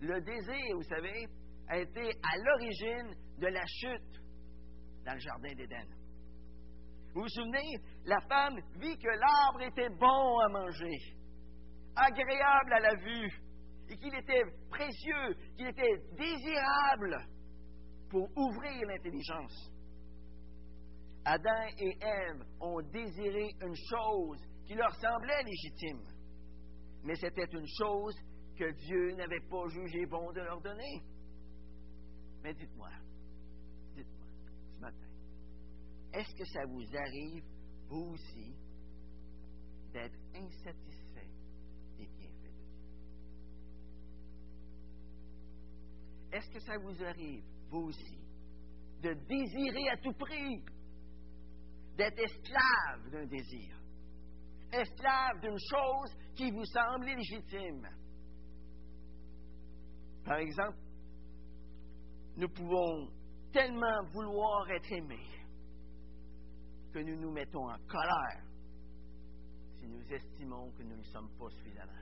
Le 0.00 0.20
désir, 0.20 0.76
vous 0.76 0.82
savez, 0.82 1.26
a 1.68 1.78
été 1.78 2.00
à 2.00 2.36
l'origine 2.38 3.14
de 3.38 3.46
la 3.46 3.64
chute 3.66 4.22
dans 5.04 5.14
le 5.14 5.20
Jardin 5.20 5.54
d'Éden. 5.54 5.86
Vous 7.14 7.22
vous 7.22 7.28
souvenez, 7.28 7.78
la 8.04 8.20
femme 8.28 8.56
vit 8.78 8.98
que 8.98 9.08
l'arbre 9.08 9.62
était 9.62 9.88
bon 9.88 10.38
à 10.40 10.48
manger, 10.48 10.98
agréable 11.96 12.72
à 12.74 12.80
la 12.80 12.94
vue, 12.96 13.30
et 13.88 13.96
qu'il 13.96 14.14
était 14.14 14.42
précieux, 14.68 15.34
qu'il 15.56 15.66
était 15.66 15.96
désirable 16.18 17.16
pour 18.10 18.28
ouvrir 18.36 18.86
l'intelligence. 18.86 19.70
Adam 21.24 21.66
et 21.78 21.96
Ève 22.00 22.42
ont 22.60 22.82
désiré 22.92 23.48
une 23.62 23.74
chose 23.74 24.38
qui 24.66 24.74
leur 24.74 24.94
semblait 24.96 25.42
légitime, 25.42 26.02
mais 27.06 27.14
c'était 27.14 27.46
une 27.52 27.66
chose 27.78 28.14
que 28.58 28.70
Dieu 28.72 29.14
n'avait 29.14 29.40
pas 29.48 29.68
jugé 29.68 30.04
bon 30.06 30.32
de 30.32 30.40
leur 30.40 30.60
donner. 30.60 31.02
Mais 32.42 32.52
dites-moi, 32.52 32.90
Est-ce 36.12 36.34
que 36.34 36.44
ça 36.46 36.64
vous 36.64 36.96
arrive, 36.96 37.44
vous 37.88 38.14
aussi, 38.14 38.56
d'être 39.92 40.18
insatisfait 40.34 41.28
des 41.98 42.06
bienfaits 42.06 42.54
de 42.54 42.64
Dieu? 42.64 42.88
Est-ce 46.32 46.50
que 46.50 46.60
ça 46.60 46.78
vous 46.78 47.04
arrive, 47.04 47.44
vous 47.68 47.88
aussi, 47.88 48.18
de 49.02 49.12
désirer 49.12 49.88
à 49.90 49.98
tout 49.98 50.14
prix, 50.14 50.64
d'être 51.98 52.18
esclave 52.18 53.10
d'un 53.10 53.26
désir, 53.26 53.75
esclave 54.72 55.40
d'une 55.40 55.58
chose 55.70 56.16
qui 56.34 56.50
vous 56.50 56.64
semble 56.64 57.06
légitime? 57.06 57.88
Par 60.24 60.38
exemple, 60.38 60.78
nous 62.36 62.48
pouvons 62.48 63.08
tellement 63.52 64.02
vouloir 64.12 64.70
être 64.70 64.92
aimés 64.92 65.30
que 66.92 66.98
nous 66.98 67.16
nous 67.16 67.30
mettons 67.30 67.68
en 67.70 67.78
colère 67.86 68.42
si 69.78 69.86
nous 69.86 70.12
estimons 70.12 70.70
que 70.72 70.82
nous 70.82 70.96
ne 70.96 71.02
sommes 71.04 71.30
pas 71.38 71.48
suffisamment. 71.50 71.92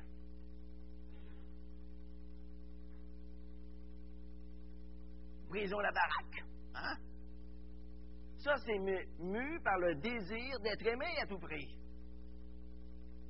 Brisons 5.48 5.78
la 5.80 5.92
baraque. 5.92 6.44
Hein? 6.74 6.96
Ça, 8.38 8.56
c'est 8.66 8.78
mu, 8.78 9.60
par 9.62 9.78
le 9.78 9.94
désir 9.96 10.60
d'être 10.60 10.86
aimé 10.86 11.06
à 11.22 11.26
tout 11.26 11.38
prix. 11.38 11.78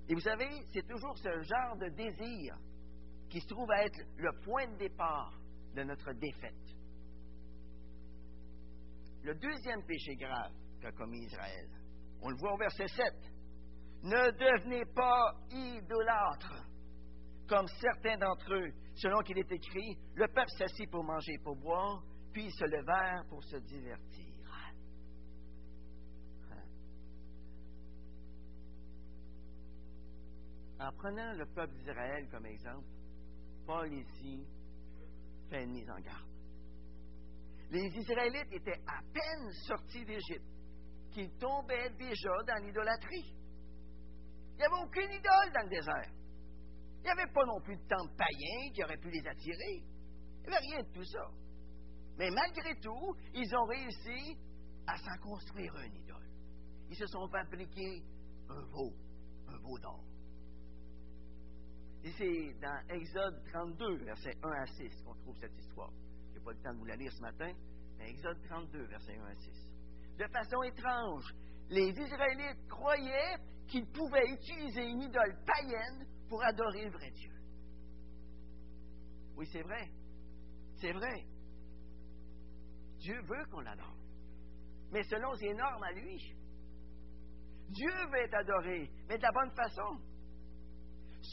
Et 0.08 0.14
vous 0.14 0.20
savez, 0.20 0.48
c'est 0.72 0.86
toujours 0.86 1.16
ce 1.18 1.30
genre 1.42 1.76
de 1.78 1.88
désir 1.90 2.56
qui 3.30 3.40
se 3.40 3.46
trouve 3.48 3.70
à 3.70 3.84
être 3.84 3.98
le 4.16 4.30
point 4.44 4.66
de 4.66 4.76
départ 4.76 5.32
de 5.74 5.82
notre 5.82 6.12
défaite. 6.12 6.54
Le 9.22 9.34
deuxième 9.34 9.82
péché 9.84 10.14
grave, 10.16 10.52
qu'a 10.80 10.92
commis 10.92 11.24
Israël. 11.24 11.68
On 12.20 12.28
le 12.28 12.36
voit 12.36 12.52
au 12.52 12.58
verset 12.58 12.86
7. 12.88 13.04
Ne 14.02 14.30
devenez 14.32 14.84
pas 14.94 15.32
idolâtres, 15.50 16.62
comme 17.48 17.66
certains 17.80 18.18
d'entre 18.18 18.52
eux, 18.52 18.70
selon 18.94 19.20
qu'il 19.22 19.38
est 19.38 19.50
écrit, 19.50 19.96
le 20.14 20.28
peuple 20.28 20.50
s'assit 20.58 20.90
pour 20.90 21.04
manger 21.04 21.32
et 21.32 21.42
pour 21.42 21.56
boire, 21.56 22.02
puis 22.32 22.50
se 22.50 22.64
levèrent 22.64 23.24
pour 23.30 23.42
se 23.44 23.56
divertir. 23.56 24.23
En 30.80 30.92
prenant 30.92 31.32
le 31.32 31.46
peuple 31.46 31.74
d'Israël 31.74 32.28
comme 32.30 32.46
exemple, 32.46 32.86
Paul 33.66 33.92
ici 33.92 34.46
fait 35.48 35.64
une 35.64 35.72
mise 35.72 35.88
en 35.90 36.00
garde. 36.00 36.28
Les 37.70 37.86
Israélites 37.86 38.52
étaient 38.52 38.80
à 38.86 39.00
peine 39.12 39.50
sortis 39.66 40.04
d'Égypte 40.04 40.44
qu'ils 41.12 41.30
tombaient 41.38 41.90
déjà 41.90 42.30
dans 42.46 42.64
l'idolâtrie. 42.64 43.34
Il 44.52 44.56
n'y 44.56 44.64
avait 44.64 44.82
aucune 44.84 45.10
idole 45.10 45.52
dans 45.54 45.62
le 45.62 45.68
désert. 45.68 46.10
Il 46.98 47.02
n'y 47.04 47.10
avait 47.10 47.32
pas 47.32 47.44
non 47.44 47.60
plus 47.60 47.76
de 47.76 47.86
temple 47.86 48.14
païen 48.16 48.72
qui 48.72 48.82
aurait 48.82 48.96
pu 48.96 49.10
les 49.10 49.26
attirer. 49.26 49.76
Il 49.76 50.40
n'y 50.40 50.46
avait 50.46 50.66
rien 50.66 50.82
de 50.82 50.92
tout 50.92 51.04
ça. 51.04 51.26
Mais 52.18 52.30
malgré 52.30 52.78
tout, 52.80 53.14
ils 53.34 53.56
ont 53.56 53.64
réussi 53.64 54.38
à 54.86 54.96
s'en 54.96 55.18
construire 55.22 55.74
une 55.80 55.96
idole. 55.96 56.28
Ils 56.90 56.96
se 56.96 57.06
sont 57.06 57.28
fabriqués 57.28 58.02
un 58.48 58.62
veau, 58.66 58.92
un 59.48 59.58
veau 59.58 59.78
d'or. 59.78 60.04
Et 62.04 62.12
c'est 62.12 62.54
dans 62.60 62.78
Exode 62.90 63.42
32, 63.50 64.04
versets 64.04 64.36
1 64.42 64.50
à 64.50 64.66
6, 64.66 65.02
qu'on 65.02 65.14
trouve 65.14 65.36
cette 65.38 65.56
histoire. 65.58 65.90
Je 66.28 66.38
n'ai 66.38 66.44
pas 66.44 66.52
le 66.52 66.58
temps 66.58 66.74
de 66.74 66.78
vous 66.78 66.84
la 66.84 66.96
lire 66.96 67.10
ce 67.10 67.22
matin, 67.22 67.50
mais 67.96 68.10
Exode 68.10 68.42
32, 68.46 68.84
versets 68.84 69.16
1 69.16 69.24
à 69.24 69.34
6. 69.34 69.68
De 70.18 70.26
façon 70.26 70.62
étrange, 70.64 71.34
les 71.70 71.88
Israélites 71.88 72.68
croyaient 72.68 73.36
qu'ils 73.68 73.86
pouvaient 73.86 74.28
utiliser 74.28 74.82
une 74.82 75.00
idole 75.00 75.34
païenne 75.46 76.06
pour 76.28 76.44
adorer 76.44 76.84
le 76.84 76.90
vrai 76.90 77.10
Dieu. 77.10 77.32
Oui, 79.36 79.46
c'est 79.50 79.62
vrai. 79.62 79.90
C'est 80.76 80.92
vrai. 80.92 81.24
Dieu 82.98 83.18
veut 83.22 83.44
qu'on 83.50 83.60
l'adore. 83.60 83.96
Mais 84.92 85.02
selon 85.04 85.34
ses 85.36 85.54
normes 85.54 85.82
à 85.82 85.92
lui. 85.92 86.36
Dieu 87.70 87.92
veut 88.12 88.24
être 88.24 88.34
adoré, 88.34 88.90
mais 89.08 89.16
de 89.16 89.22
la 89.22 89.32
bonne 89.32 89.50
façon. 89.56 89.98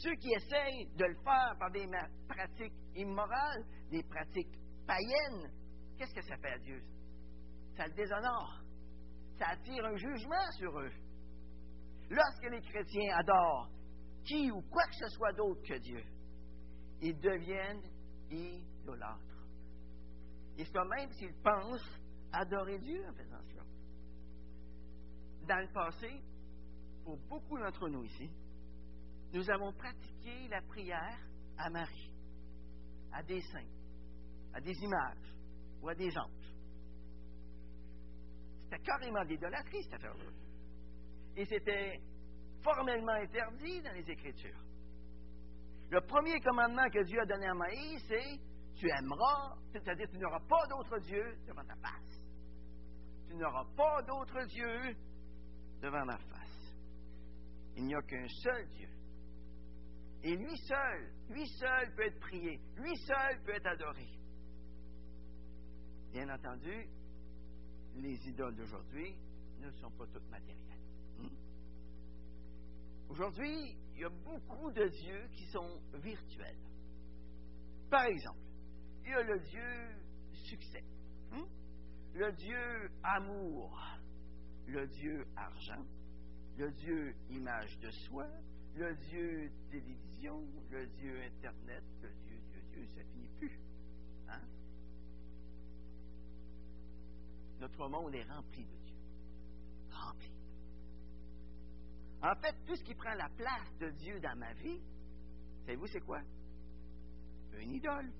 Ceux 0.00 0.14
qui 0.14 0.32
essayent 0.32 0.86
de 0.96 1.04
le 1.04 1.14
faire 1.16 1.54
par 1.58 1.70
des 1.70 1.86
pratiques 2.26 2.72
immorales, 2.96 3.64
des 3.90 4.02
pratiques 4.04 4.58
païennes, 4.86 5.52
qu'est-ce 5.98 6.14
que 6.14 6.22
ça 6.22 6.36
fait 6.38 6.52
à 6.52 6.58
Dieu? 6.58 6.82
Ça 7.76 7.86
le 7.86 7.92
déshonore. 7.92 8.62
Ça 9.38 9.48
attire 9.50 9.84
un 9.84 9.96
jugement 9.96 10.50
sur 10.58 10.78
eux. 10.80 10.92
Lorsque 12.08 12.50
les 12.50 12.62
chrétiens 12.62 13.16
adorent 13.18 13.68
qui 14.24 14.50
ou 14.50 14.62
quoi 14.62 14.84
que 14.84 14.94
ce 14.94 15.08
soit 15.08 15.32
d'autre 15.32 15.62
que 15.62 15.78
Dieu, 15.78 16.02
ils 17.02 17.18
deviennent 17.18 17.82
idolâtres. 18.30 19.46
Et 20.56 20.64
c'est 20.64 20.96
même 20.96 21.10
s'ils 21.12 21.34
pensent 21.42 22.00
adorer 22.32 22.78
Dieu 22.78 23.04
en 23.08 23.12
faisant 23.12 23.42
cela. 23.50 23.62
Dans 25.48 25.60
le 25.60 25.72
passé, 25.72 26.22
pour 27.04 27.18
beaucoup 27.28 27.58
d'entre 27.58 27.88
nous 27.88 28.04
ici, 28.04 28.30
nous 29.32 29.50
avons 29.50 29.72
pratiqué 29.72 30.48
la 30.48 30.60
prière 30.62 31.18
à 31.56 31.70
Marie, 31.70 32.12
à 33.12 33.22
des 33.22 33.40
saints, 33.40 33.70
à 34.52 34.60
des 34.60 34.74
images 34.82 35.34
ou 35.80 35.88
à 35.88 35.94
des 35.94 36.10
anges. 36.18 36.54
C'était 38.64 38.82
carrément 38.82 39.24
de 39.24 39.30
l'idolâtrie, 39.30 39.82
cette 39.84 39.94
affaire-là. 39.94 40.24
Et 41.36 41.44
c'était 41.46 42.00
formellement 42.62 43.12
interdit 43.12 43.80
dans 43.82 43.92
les 43.92 44.10
Écritures. 44.10 44.60
Le 45.90 46.00
premier 46.02 46.38
commandement 46.40 46.88
que 46.90 47.02
Dieu 47.04 47.20
a 47.20 47.26
donné 47.26 47.46
à 47.46 47.54
Maïs, 47.54 48.02
c'est 48.08 48.38
Tu 48.74 48.88
aimeras, 48.88 49.56
c'est-à-dire 49.72 50.08
tu 50.10 50.18
n'auras 50.18 50.40
pas 50.40 50.66
d'autre 50.68 50.98
Dieu 51.00 51.36
devant 51.46 51.64
ta 51.64 51.76
face. 51.76 52.20
Tu 53.28 53.36
n'auras 53.36 53.64
pas 53.76 54.02
d'autre 54.02 54.44
Dieu 54.46 54.96
devant 55.80 56.04
ma 56.04 56.16
face. 56.16 56.76
Il 57.76 57.84
n'y 57.84 57.94
a 57.94 58.02
qu'un 58.02 58.26
seul 58.28 58.66
Dieu. 58.68 58.88
Et 60.24 60.36
lui 60.36 60.56
seul, 60.56 61.12
lui 61.30 61.46
seul 61.48 61.94
peut 61.96 62.06
être 62.06 62.20
prié, 62.20 62.60
lui 62.76 62.96
seul 62.96 63.42
peut 63.44 63.54
être 63.54 63.66
adoré. 63.66 64.08
Bien 66.12 66.28
entendu, 66.28 66.86
les 67.96 68.28
idoles 68.28 68.54
d'aujourd'hui 68.54 69.16
ne 69.58 69.70
sont 69.72 69.90
pas 69.90 70.06
toutes 70.06 70.28
matérielles. 70.30 70.78
Hmm? 71.18 71.28
Aujourd'hui, 73.08 73.76
il 73.94 74.00
y 74.00 74.04
a 74.04 74.10
beaucoup 74.10 74.70
de 74.70 74.86
dieux 74.86 75.28
qui 75.32 75.46
sont 75.46 75.80
virtuels. 75.94 76.58
Par 77.90 78.04
exemple, 78.04 78.38
il 79.04 79.10
y 79.10 79.14
a 79.14 79.22
le 79.22 79.40
Dieu 79.40 79.96
succès, 80.32 80.84
hmm? 81.32 81.44
le 82.14 82.32
Dieu 82.32 82.90
amour, 83.02 83.76
le 84.66 84.86
Dieu 84.86 85.26
argent, 85.36 85.84
le 86.56 86.70
Dieu 86.70 87.14
image 87.30 87.76
de 87.80 87.90
soi, 87.90 88.28
le 88.76 88.94
Dieu 88.94 89.50
télévision, 89.70 90.44
le 90.70 90.86
Dieu 90.86 91.22
Internet, 91.22 91.84
le 92.02 92.10
Dieu, 92.26 92.38
Dieu, 92.50 92.62
Dieu, 92.72 92.86
ça 92.94 93.04
finit 93.04 93.28
plus. 93.38 93.60
Hein? 94.28 94.40
Notre 97.60 97.88
monde 97.88 98.14
est 98.14 98.24
rempli 98.24 98.64
de 98.64 98.76
Dieu. 98.84 98.96
Rempli. 99.90 100.32
En 102.22 102.34
fait, 102.36 102.54
tout 102.66 102.76
ce 102.76 102.82
qui 102.84 102.94
prend 102.94 103.14
la 103.14 103.28
place 103.36 103.76
de 103.78 103.90
Dieu 103.90 104.20
dans 104.20 104.36
ma 104.36 104.52
vie, 104.54 104.80
savez-vous 105.66 105.86
c'est 105.88 106.00
quoi? 106.00 106.20
Une 107.58 107.72
idole. 107.72 108.10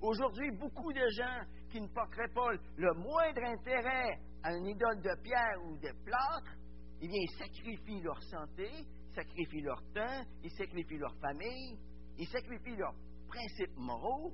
Aujourd'hui, 0.00 0.50
beaucoup 0.52 0.92
de 0.92 1.06
gens 1.18 1.40
qui 1.70 1.80
ne 1.80 1.88
porteraient 1.88 2.32
pas 2.32 2.52
le 2.76 2.94
moindre 2.94 3.42
intérêt 3.44 4.18
à 4.42 4.54
une 4.54 4.66
idole 4.66 5.00
de 5.02 5.22
pierre 5.22 5.62
ou 5.64 5.76
de 5.76 5.92
plâtre, 6.04 6.56
eh 7.02 7.08
bien, 7.08 7.18
ils 7.20 7.38
sacrifient 7.38 8.00
leur 8.00 8.22
santé, 8.22 8.70
sacrifient 9.14 9.62
leur 9.62 9.82
temps, 9.92 10.24
ils 10.42 10.50
sacrifient 10.52 10.98
leur 10.98 11.14
famille, 11.16 11.78
ils 12.18 12.28
sacrifient 12.28 12.76
leurs 12.76 12.94
principes 13.28 13.76
moraux 13.76 14.32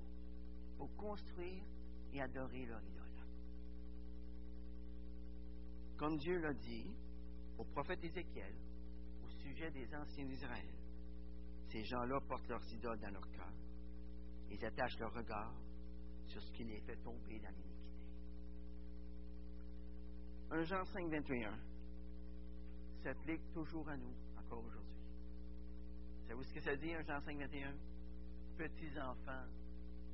pour 0.77 0.95
construire 0.97 1.63
et 2.13 2.21
adorer 2.21 2.67
leur 2.67 2.83
idole. 2.83 2.97
Comme 5.97 6.17
Dieu 6.19 6.39
l'a 6.39 6.53
dit 6.53 6.95
au 7.59 7.65
prophète 7.65 8.05
Ézéchiel 8.05 8.55
au 9.25 9.31
sujet 9.31 9.71
des 9.71 9.95
anciens 9.95 10.27
d'Israël, 10.27 10.67
ces 11.71 11.85
gens-là 11.85 12.21
portent 12.29 12.49
leurs 12.49 12.73
idoles 12.73 13.01
dans 13.01 13.11
leur 13.11 13.31
cœur. 13.31 13.53
Ils 14.51 14.65
attachent 14.65 14.99
leur 14.99 15.13
regard 15.13 15.55
sur 16.27 16.43
ce 16.43 16.53
qui 16.53 16.65
les 16.65 16.81
fait 16.81 16.97
tomber 16.97 17.39
dans 17.41 17.51
l'iniquité. 17.51 17.77
1 20.51 20.63
Jean 20.65 20.85
5, 20.85 21.11
21 21.11 21.59
s'applique 23.03 23.53
toujours 23.53 23.89
à 23.89 23.97
nous, 23.97 24.15
encore 24.47 24.65
aujourd'hui. 24.65 24.97
Savez-vous 26.23 26.45
ce 26.45 26.55
que 26.55 26.61
ça 26.61 26.77
dit, 26.77 26.93
1 26.93 27.03
Jean 27.03 27.21
5, 27.21 27.39
21? 27.39 27.75
Petits 28.57 28.99
enfants, 28.99 29.47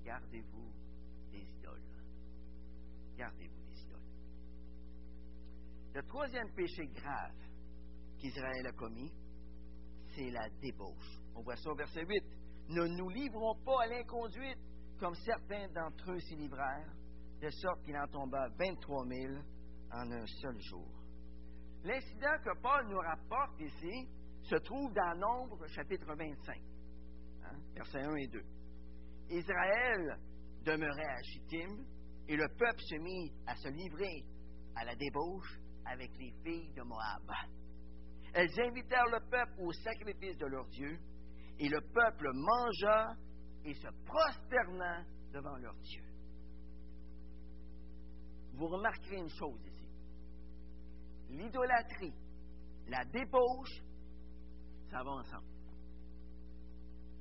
gardez-vous 0.04 0.72
des 1.30 1.42
idoles. 1.58 1.80
Gardez-vous 3.16 3.62
des 3.62 3.80
idoles. 3.82 4.00
Le 5.94 6.02
troisième 6.02 6.52
péché 6.54 6.86
grave 6.88 7.36
qu'Israël 8.18 8.66
a 8.66 8.72
commis, 8.72 9.12
c'est 10.14 10.30
la 10.30 10.48
débauche. 10.60 11.20
On 11.34 11.42
voit 11.42 11.56
ça 11.56 11.70
au 11.70 11.74
verset 11.74 12.04
8. 12.04 12.22
Ne 12.68 12.86
nous 12.86 13.08
livrons 13.08 13.54
pas 13.64 13.82
à 13.82 13.86
l'inconduite, 13.86 14.58
comme 14.98 15.14
certains 15.14 15.68
d'entre 15.68 16.12
eux 16.12 16.20
s'y 16.20 16.36
livrèrent, 16.36 16.92
de 17.40 17.50
sorte 17.50 17.82
qu'il 17.84 17.96
en 17.96 18.06
tomba 18.08 18.48
23 18.58 19.06
000 19.06 19.34
en 19.92 20.10
un 20.10 20.26
seul 20.26 20.58
jour. 20.60 20.88
L'incident 21.84 22.38
que 22.44 22.60
Paul 22.60 22.88
nous 22.88 22.98
rapporte 22.98 23.60
ici 23.60 24.08
se 24.42 24.56
trouve 24.56 24.92
dans 24.92 25.14
Nombre 25.18 25.66
chapitre 25.68 26.14
25, 26.14 26.56
hein, 27.44 27.56
versets 27.74 28.02
1 28.02 28.14
et 28.16 28.26
2. 28.28 28.42
Israël 29.30 30.18
demeurait 30.64 31.06
à 31.06 31.22
Chittim 31.22 31.84
et 32.28 32.36
le 32.36 32.48
peuple 32.48 32.80
se 32.80 32.96
mit 32.96 33.32
à 33.46 33.54
se 33.56 33.68
livrer 33.68 34.24
à 34.76 34.84
la 34.84 34.94
débauche 34.94 35.58
avec 35.86 36.10
les 36.18 36.32
filles 36.44 36.72
de 36.74 36.82
Moab. 36.82 37.30
Elles 38.34 38.60
invitèrent 38.60 39.06
le 39.06 39.20
peuple 39.28 39.52
au 39.58 39.72
sacrifice 39.72 40.36
de 40.38 40.46
leur 40.46 40.66
Dieu 40.68 40.98
et 41.58 41.68
le 41.68 41.80
peuple 41.80 42.30
mangea 42.32 43.14
et 43.64 43.74
se 43.74 43.88
prosterna 44.04 45.04
devant 45.32 45.56
leur 45.56 45.74
Dieu. 45.76 46.02
Vous 48.54 48.66
remarquerez 48.66 49.16
une 49.16 49.30
chose 49.30 49.60
ici. 49.66 49.88
L'idolâtrie, 51.30 52.14
la 52.88 53.04
débauche, 53.04 53.82
ça 54.92 55.02
va 55.02 55.10
ensemble. 55.10 55.46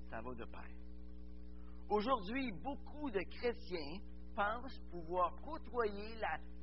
Ça 0.10 0.22
va 0.22 0.36
de 0.36 0.44
pair. 0.44 0.68
Aujourd'hui, 1.90 2.52
beaucoup 2.52 3.10
de 3.10 3.22
chrétiens 3.22 4.00
pensent 4.36 4.78
pouvoir 4.92 5.34
côtoyer 5.42 6.16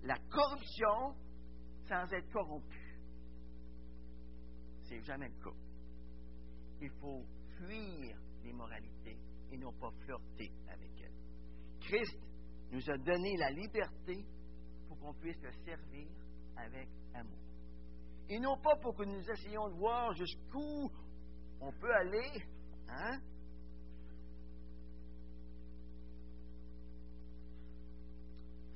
la, 0.03 0.19
corruption 0.31 1.17
sans 1.89 2.05
être 2.13 2.31
corrompus. 2.31 2.99
C'est 4.83 5.03
jamais 5.03 5.29
le 5.29 5.45
cas. 5.45 5.57
Il 6.83 6.91
faut 7.01 7.25
fuir 7.57 8.17
l'immoralité 8.45 9.19
et 9.51 9.57
non 9.57 9.73
pas 9.73 9.91
flirter 10.05 10.53
avec 10.69 10.91
elle. 11.01 11.15
Christ 11.81 12.19
nous 12.71 12.91
a 12.91 12.99
donné 12.99 13.35
la 13.39 13.51
liberté 13.51 14.27
pour 14.87 14.99
qu'on 14.99 15.15
puisse 15.15 15.41
le 15.43 15.53
servir 15.65 16.09
avec 16.57 16.89
amour. 17.15 17.48
Et 18.31 18.39
non 18.39 18.59
pas 18.59 18.77
pour 18.77 18.95
que 18.95 19.05
nous 19.05 19.31
essayions 19.31 19.69
de 19.69 19.75
voir 19.75 20.13
jusqu'où 20.13 20.91
on 21.61 21.73
peut 21.73 21.95
aller, 21.95 22.43
hein? 22.89 23.21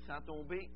Sans 0.07 0.21
tomber 0.23 0.71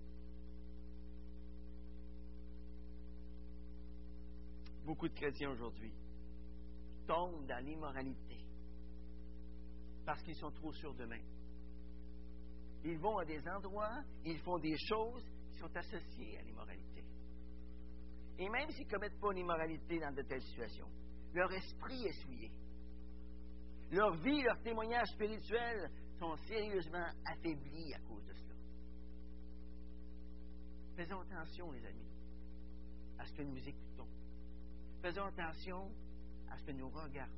beaucoup 4.84 5.08
de 5.08 5.14
chrétiens 5.14 5.50
aujourd'hui 5.50 5.92
tombent 7.06 7.46
dans 7.46 7.64
l'immoralité 7.64 8.38
parce 10.04 10.22
qu'ils 10.22 10.36
sont 10.36 10.52
trop 10.52 10.72
sûrs 10.72 10.94
d'eux-mêmes. 10.94 11.26
Ils 12.84 12.98
vont 12.98 13.18
à 13.18 13.24
des 13.24 13.40
endroits, 13.48 14.04
ils 14.24 14.38
font 14.38 14.58
des 14.58 14.76
choses 14.78 15.24
qui 15.50 15.58
sont 15.58 15.76
associées 15.76 16.38
à 16.38 16.42
l'immoralité. 16.42 17.04
Et 18.38 18.48
même 18.48 18.70
s'ils 18.70 18.86
ne 18.86 18.90
commettent 18.90 19.20
pas 19.20 19.32
l'immoralité 19.32 19.98
dans 19.98 20.14
de 20.14 20.22
telles 20.22 20.42
situations, 20.42 20.88
leur 21.32 21.50
esprit 21.52 22.04
est 22.06 22.22
souillé. 22.22 22.50
Leur 23.90 24.14
vie, 24.16 24.42
leur 24.42 24.60
témoignage 24.62 25.08
spirituel 25.08 25.90
sont 26.18 26.36
sérieusement 26.48 27.06
affaiblis 27.24 27.94
à 27.94 28.00
cause 28.00 28.24
de 28.24 28.32
cela. 28.32 28.54
Faisons 30.96 31.20
attention, 31.20 31.70
les 31.72 31.84
amis, 31.86 32.10
à 33.18 33.26
ce 33.26 33.32
que 33.34 33.42
nous 33.42 33.68
écoutons. 33.68 34.08
Faisons 35.02 35.24
attention 35.24 35.90
à 36.50 36.58
ce 36.58 36.64
que 36.64 36.72
nous 36.72 36.88
regardons. 36.88 37.32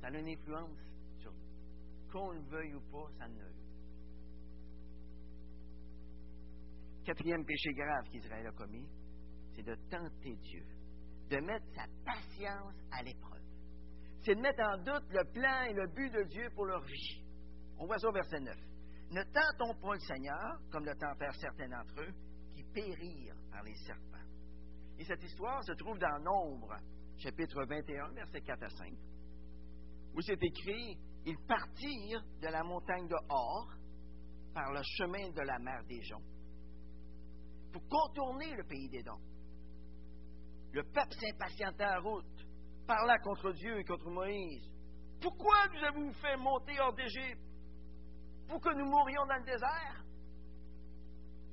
Ça 0.00 0.08
a 0.08 0.10
une 0.10 0.28
influence 0.28 0.78
sur 1.20 1.32
nous. 1.32 2.10
Qu'on 2.12 2.30
le 2.30 2.40
veuille 2.40 2.74
ou 2.74 2.80
pas, 2.80 3.10
ça 3.18 3.28
ne 3.28 3.42
Quatrième 7.04 7.44
péché 7.44 7.70
grave 7.74 8.08
qu'Israël 8.10 8.46
a 8.46 8.52
commis, 8.52 8.88
c'est 9.54 9.62
de 9.62 9.74
tenter 9.90 10.36
Dieu, 10.36 10.64
de 11.28 11.36
mettre 11.36 11.66
sa 11.74 11.84
patience 12.02 12.74
à 12.90 13.02
l'épreuve. 13.02 13.42
C'est 14.22 14.34
de 14.34 14.40
mettre 14.40 14.62
en 14.62 14.78
doute 14.78 15.04
le 15.10 15.24
plan 15.32 15.64
et 15.68 15.74
le 15.74 15.86
but 15.88 16.10
de 16.10 16.22
Dieu 16.22 16.48
pour 16.54 16.64
leur 16.64 16.82
vie. 16.82 17.22
On 17.78 17.86
voit 17.86 17.98
ça 17.98 18.08
au 18.08 18.12
verset 18.12 18.40
9. 18.40 18.56
Ne 19.10 19.22
tentons 19.22 19.78
pas 19.80 19.92
le 19.92 20.00
Seigneur, 20.00 20.58
comme 20.72 20.86
le 20.86 20.94
tentèrent 20.94 21.34
certains 21.34 21.68
d'entre 21.68 22.00
eux, 22.00 22.14
qui 22.54 22.64
périrent 22.72 23.36
par 23.50 23.62
les 23.64 23.74
serpents. 23.86 24.16
Et 24.98 25.04
cette 25.04 25.22
histoire 25.22 25.62
se 25.62 25.72
trouve 25.72 25.98
dans 25.98 26.18
Nombre, 26.20 26.74
chapitre 27.18 27.64
21, 27.64 28.12
versets 28.14 28.40
4 28.40 28.62
à 28.62 28.70
5, 28.70 28.92
où 30.14 30.22
c'est 30.22 30.42
écrit 30.42 30.96
Ils 31.26 31.38
partirent 31.46 32.24
de 32.40 32.48
la 32.48 32.62
montagne 32.62 33.08
de 33.08 33.16
Hor 33.28 33.68
par 34.54 34.72
le 34.72 34.80
chemin 34.82 35.30
de 35.32 35.42
la 35.42 35.58
mer 35.58 35.84
des 35.86 36.00
Joncs 36.02 36.33
pour 37.74 37.88
contourner 37.88 38.54
le 38.54 38.62
pays 38.62 38.88
des 38.88 39.02
dons. 39.02 39.20
Le 40.72 40.84
peuple 40.84 41.12
s'impatienta 41.18 41.98
en 41.98 42.02
route, 42.02 42.46
parla 42.86 43.18
contre 43.18 43.50
Dieu 43.50 43.80
et 43.80 43.84
contre 43.84 44.08
Moïse. 44.10 44.70
Pourquoi 45.20 45.66
nous 45.72 45.82
avez-vous 45.82 46.12
fait 46.12 46.36
monter 46.36 46.78
hors 46.78 46.94
d'Égypte 46.94 47.42
Pour 48.46 48.60
que 48.60 48.72
nous 48.74 48.84
mourions 48.84 49.26
dans 49.26 49.38
le 49.38 49.44
désert? 49.44 50.04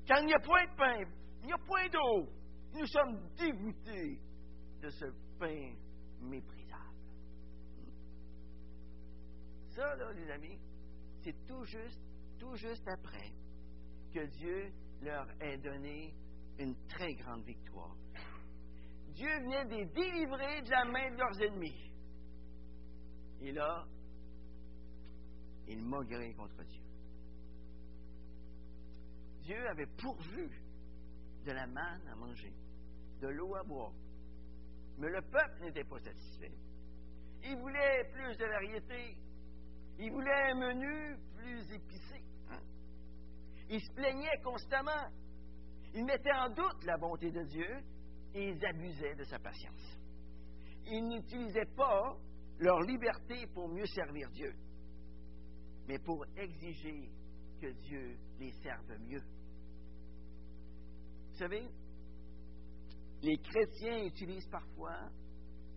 Car 0.05 0.19
il 0.19 0.27
n'y 0.27 0.33
a 0.35 0.39
point 0.39 0.63
de 0.67 0.75
pain, 0.75 1.11
il 1.41 1.45
n'y 1.47 1.53
a 1.53 1.57
point 1.57 1.89
d'eau. 1.89 2.29
Nous 2.73 2.85
sommes 2.85 3.27
dégoûtés 3.35 4.21
de 4.79 4.89
ce 4.91 5.05
pain 5.39 5.73
méprisable. 6.19 6.81
Ça, 9.75 9.95
là, 9.95 10.11
les 10.13 10.29
amis, 10.29 10.59
c'est 11.23 11.47
tout 11.47 11.63
juste, 11.65 11.99
tout 12.37 12.55
juste 12.57 12.87
après 12.87 13.31
que 14.13 14.23
Dieu 14.37 14.71
leur 15.01 15.27
ait 15.41 15.57
donné 15.57 16.13
une 16.59 16.75
très 16.87 17.13
grande 17.15 17.43
victoire. 17.43 17.95
Dieu 19.13 19.39
vient 19.47 19.65
de 19.65 19.75
les 19.75 19.85
délivrer 19.85 20.61
de 20.61 20.69
la 20.69 20.85
main 20.85 21.11
de 21.11 21.17
leurs 21.17 21.41
ennemis. 21.41 21.91
Et 23.41 23.51
là, 23.51 23.85
ils 25.67 25.81
maugréent 25.81 26.33
contre 26.33 26.63
Dieu. 26.63 26.83
Dieu 29.41 29.67
avait 29.67 29.87
pourvu 29.97 30.49
de 31.45 31.51
la 31.51 31.65
manne 31.65 32.07
à 32.07 32.15
manger, 32.15 32.53
de 33.21 33.27
l'eau 33.27 33.55
à 33.55 33.63
boire. 33.63 33.93
Mais 34.97 35.09
le 35.09 35.21
peuple 35.21 35.61
n'était 35.61 35.83
pas 35.83 35.99
satisfait. 35.99 36.51
Il 37.43 37.57
voulait 37.57 38.03
plus 38.13 38.37
de 38.37 38.45
variété. 38.45 39.17
Il 39.97 40.11
voulait 40.11 40.51
un 40.51 40.55
menu 40.55 41.17
plus 41.35 41.73
épicé. 41.73 42.10
Ils 43.71 43.79
se 43.81 43.91
plaignaient 43.93 44.41
constamment. 44.43 45.07
Ils 45.93 46.03
mettaient 46.03 46.33
en 46.33 46.49
doute 46.49 46.83
la 46.85 46.97
bonté 46.97 47.31
de 47.31 47.43
Dieu 47.43 47.83
et 48.33 48.49
ils 48.49 48.65
abusaient 48.65 49.15
de 49.15 49.23
sa 49.23 49.39
patience. 49.39 49.97
Ils 50.87 51.07
n'utilisaient 51.07 51.73
pas 51.77 52.17
leur 52.59 52.81
liberté 52.81 53.47
pour 53.53 53.69
mieux 53.69 53.85
servir 53.85 54.29
Dieu, 54.31 54.53
mais 55.87 55.99
pour 55.99 56.25
exiger 56.35 57.09
que 57.61 57.67
Dieu 57.67 58.17
les 58.39 58.51
serve 58.61 58.97
mieux. 58.99 59.23
Vous 61.29 61.37
savez, 61.37 61.65
les 63.21 63.37
chrétiens 63.37 64.03
utilisent 64.03 64.49
parfois 64.49 65.09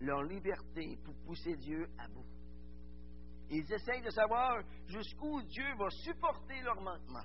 leur 0.01 0.21
liberté 0.23 0.97
pour 1.05 1.15
pousser 1.25 1.55
Dieu 1.55 1.87
à 1.97 2.09
bout. 2.09 2.25
Ils 3.49 3.71
essayent 3.71 4.01
de 4.01 4.09
savoir 4.09 4.59
jusqu'où 4.87 5.41
Dieu 5.43 5.75
va 5.77 5.89
supporter 5.89 6.59
leur 6.61 6.81
manquement 6.81 7.23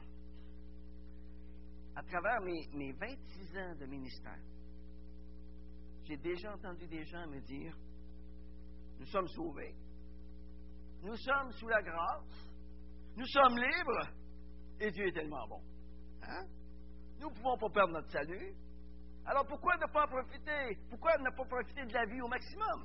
à 1.96 2.02
travers 2.02 2.40
mes, 2.42 2.92
26 2.92 3.58
ans 3.58 3.74
de 3.74 3.86
ministère, 3.86 4.38
j'ai 6.04 6.16
déjà 6.16 6.52
entendu 6.54 6.86
des 6.86 7.04
gens 7.04 7.26
me 7.26 7.40
dire, 7.40 7.74
nous 8.98 9.06
sommes 9.06 9.28
sauvés, 9.28 9.74
nous 11.02 11.16
sommes 11.16 11.52
sous 11.52 11.68
la 11.68 11.82
grâce, 11.82 12.48
nous 13.16 13.26
sommes 13.26 13.58
libres, 13.58 14.08
et 14.80 14.90
Dieu 14.90 15.06
est 15.06 15.12
tellement 15.12 15.46
bon. 15.48 15.60
Hein? 16.22 16.44
Nous 17.20 17.28
ne 17.28 17.34
pouvons 17.34 17.56
pas 17.58 17.68
perdre 17.70 17.92
notre 17.92 18.10
salut. 18.10 18.54
Alors 19.26 19.46
pourquoi 19.46 19.76
ne 19.76 19.92
pas 19.92 20.06
profiter? 20.06 20.78
Pourquoi 20.88 21.16
ne 21.18 21.30
pas 21.36 21.44
profiter 21.44 21.84
de 21.84 21.92
la 21.92 22.06
vie 22.06 22.20
au 22.20 22.28
maximum? 22.28 22.84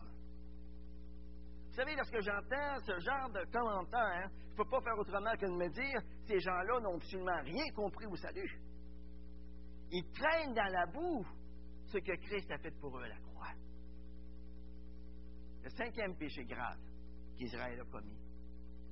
Vous 1.70 1.82
savez, 1.82 1.95
lorsque 1.95 2.20
j'entends 2.22 2.80
ce 2.86 2.99
genre 2.99 3.30
de 3.32 3.43
commentaires, 3.51 4.30
je 4.47 4.51
ne 4.51 4.56
peux 4.56 4.70
pas 4.70 4.82
faire 4.82 4.97
autrement 4.97 5.32
que 5.38 5.45
de 5.45 5.51
me 5.51 5.70
dire, 5.70 5.99
ces 6.26 6.39
gens-là 6.39 6.80
n'ont 6.80 6.95
absolument 6.95 7.41
rien 7.43 7.66
compris 7.76 8.06
au 8.06 8.16
salut. 8.16 8.62
Ils 9.92 10.12
traînent 10.12 10.54
dans 10.54 10.72
la 10.72 10.86
boue 10.88 11.26
ce 11.86 11.98
que 12.00 12.16
Christ 12.16 12.52
a 12.52 12.58
fait 12.58 12.78
pour 12.80 12.98
eux 12.98 13.04
à 13.04 13.08
la 13.08 13.20
croix. 13.20 13.54
Le 15.64 15.70
cinquième 15.70 16.16
péché 16.16 16.44
grave 16.46 16.80
qu'Israël 17.38 17.80
a 17.80 17.86
commis, 17.86 18.20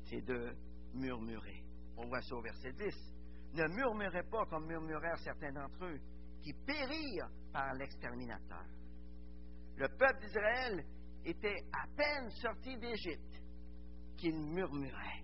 c'est 0.05 0.21
de 0.21 0.55
murmurer. 0.93 1.63
On 1.97 2.07
voit 2.07 2.21
ça 2.21 2.35
au 2.35 2.41
verset 2.41 2.71
10. 2.73 3.13
Ne 3.53 3.67
murmurez 3.75 4.23
pas 4.23 4.45
comme 4.45 4.65
murmurèrent 4.65 5.19
certains 5.19 5.51
d'entre 5.51 5.85
eux, 5.85 5.99
qui 6.41 6.53
périrent 6.65 7.29
par 7.51 7.73
l'exterminateur. 7.73 8.65
Le 9.75 9.87
peuple 9.87 10.19
d'Israël 10.21 10.85
était 11.25 11.63
à 11.71 11.87
peine 11.95 12.29
sorti 12.31 12.77
d'Égypte 12.77 13.41
qu'ils 14.17 14.39
murmuraient. 14.39 15.23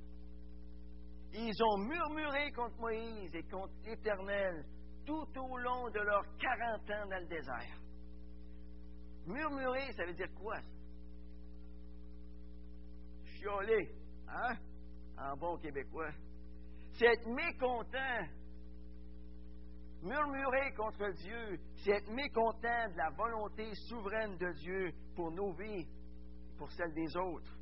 Ils 1.34 1.64
ont 1.64 1.78
murmuré 1.78 2.52
contre 2.52 2.78
Moïse 2.80 3.36
et 3.36 3.44
contre 3.44 3.74
l'Éternel 3.86 4.66
tout 5.10 5.39
au 5.39 5.57
long 5.57 5.89
de 5.89 5.99
leurs 6.01 6.38
40 6.38 6.82
ans 6.91 7.10
dans 7.10 7.20
le 7.20 7.26
désert. 7.26 7.82
Murmurer, 9.26 9.91
ça 9.93 10.05
veut 10.05 10.14
dire 10.14 10.32
quoi? 10.36 10.60
Chioler, 13.26 13.89
hein? 14.28 14.55
En 15.18 15.36
bon 15.36 15.57
québécois. 15.57 16.12
C'est 16.93 17.07
être 17.07 17.28
mécontent. 17.28 18.28
Murmurer 20.03 20.74
contre 20.78 21.10
Dieu, 21.24 21.60
c'est 21.78 21.91
être 21.91 22.12
mécontent 22.12 22.89
de 22.91 22.97
la 22.97 23.10
volonté 23.10 23.74
souveraine 23.88 24.38
de 24.38 24.51
Dieu 24.60 24.91
pour 25.16 25.32
nos 25.32 25.53
vies, 25.53 25.88
pour 26.55 26.72
celles 26.72 26.93
des 26.93 27.18
autres. 27.18 27.57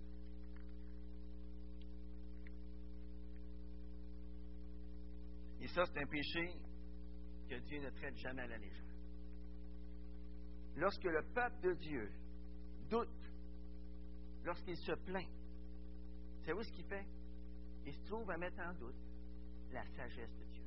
Et 5.62 5.68
ça, 5.68 5.86
c'est 5.86 6.02
un 6.02 6.08
péché 6.08 6.67
que 7.48 7.56
Dieu 7.56 7.80
ne 7.80 7.90
traite 7.90 8.18
jamais 8.18 8.48
la 8.48 8.58
légère. 8.58 8.84
Lorsque 10.76 11.04
le 11.04 11.24
peuple 11.34 11.60
de 11.62 11.74
Dieu 11.74 12.12
doute, 12.90 13.32
lorsqu'il 14.44 14.78
se 14.78 14.92
plaint, 14.92 15.28
savez-vous 16.42 16.64
ce 16.64 16.72
qu'il 16.72 16.86
fait? 16.86 17.06
Il 17.86 17.94
se 17.94 18.06
trouve 18.06 18.30
à 18.30 18.38
mettre 18.38 18.60
en 18.60 18.74
doute 18.74 18.96
la 19.72 19.84
sagesse 19.96 20.36
de 20.36 20.44
Dieu. 20.46 20.64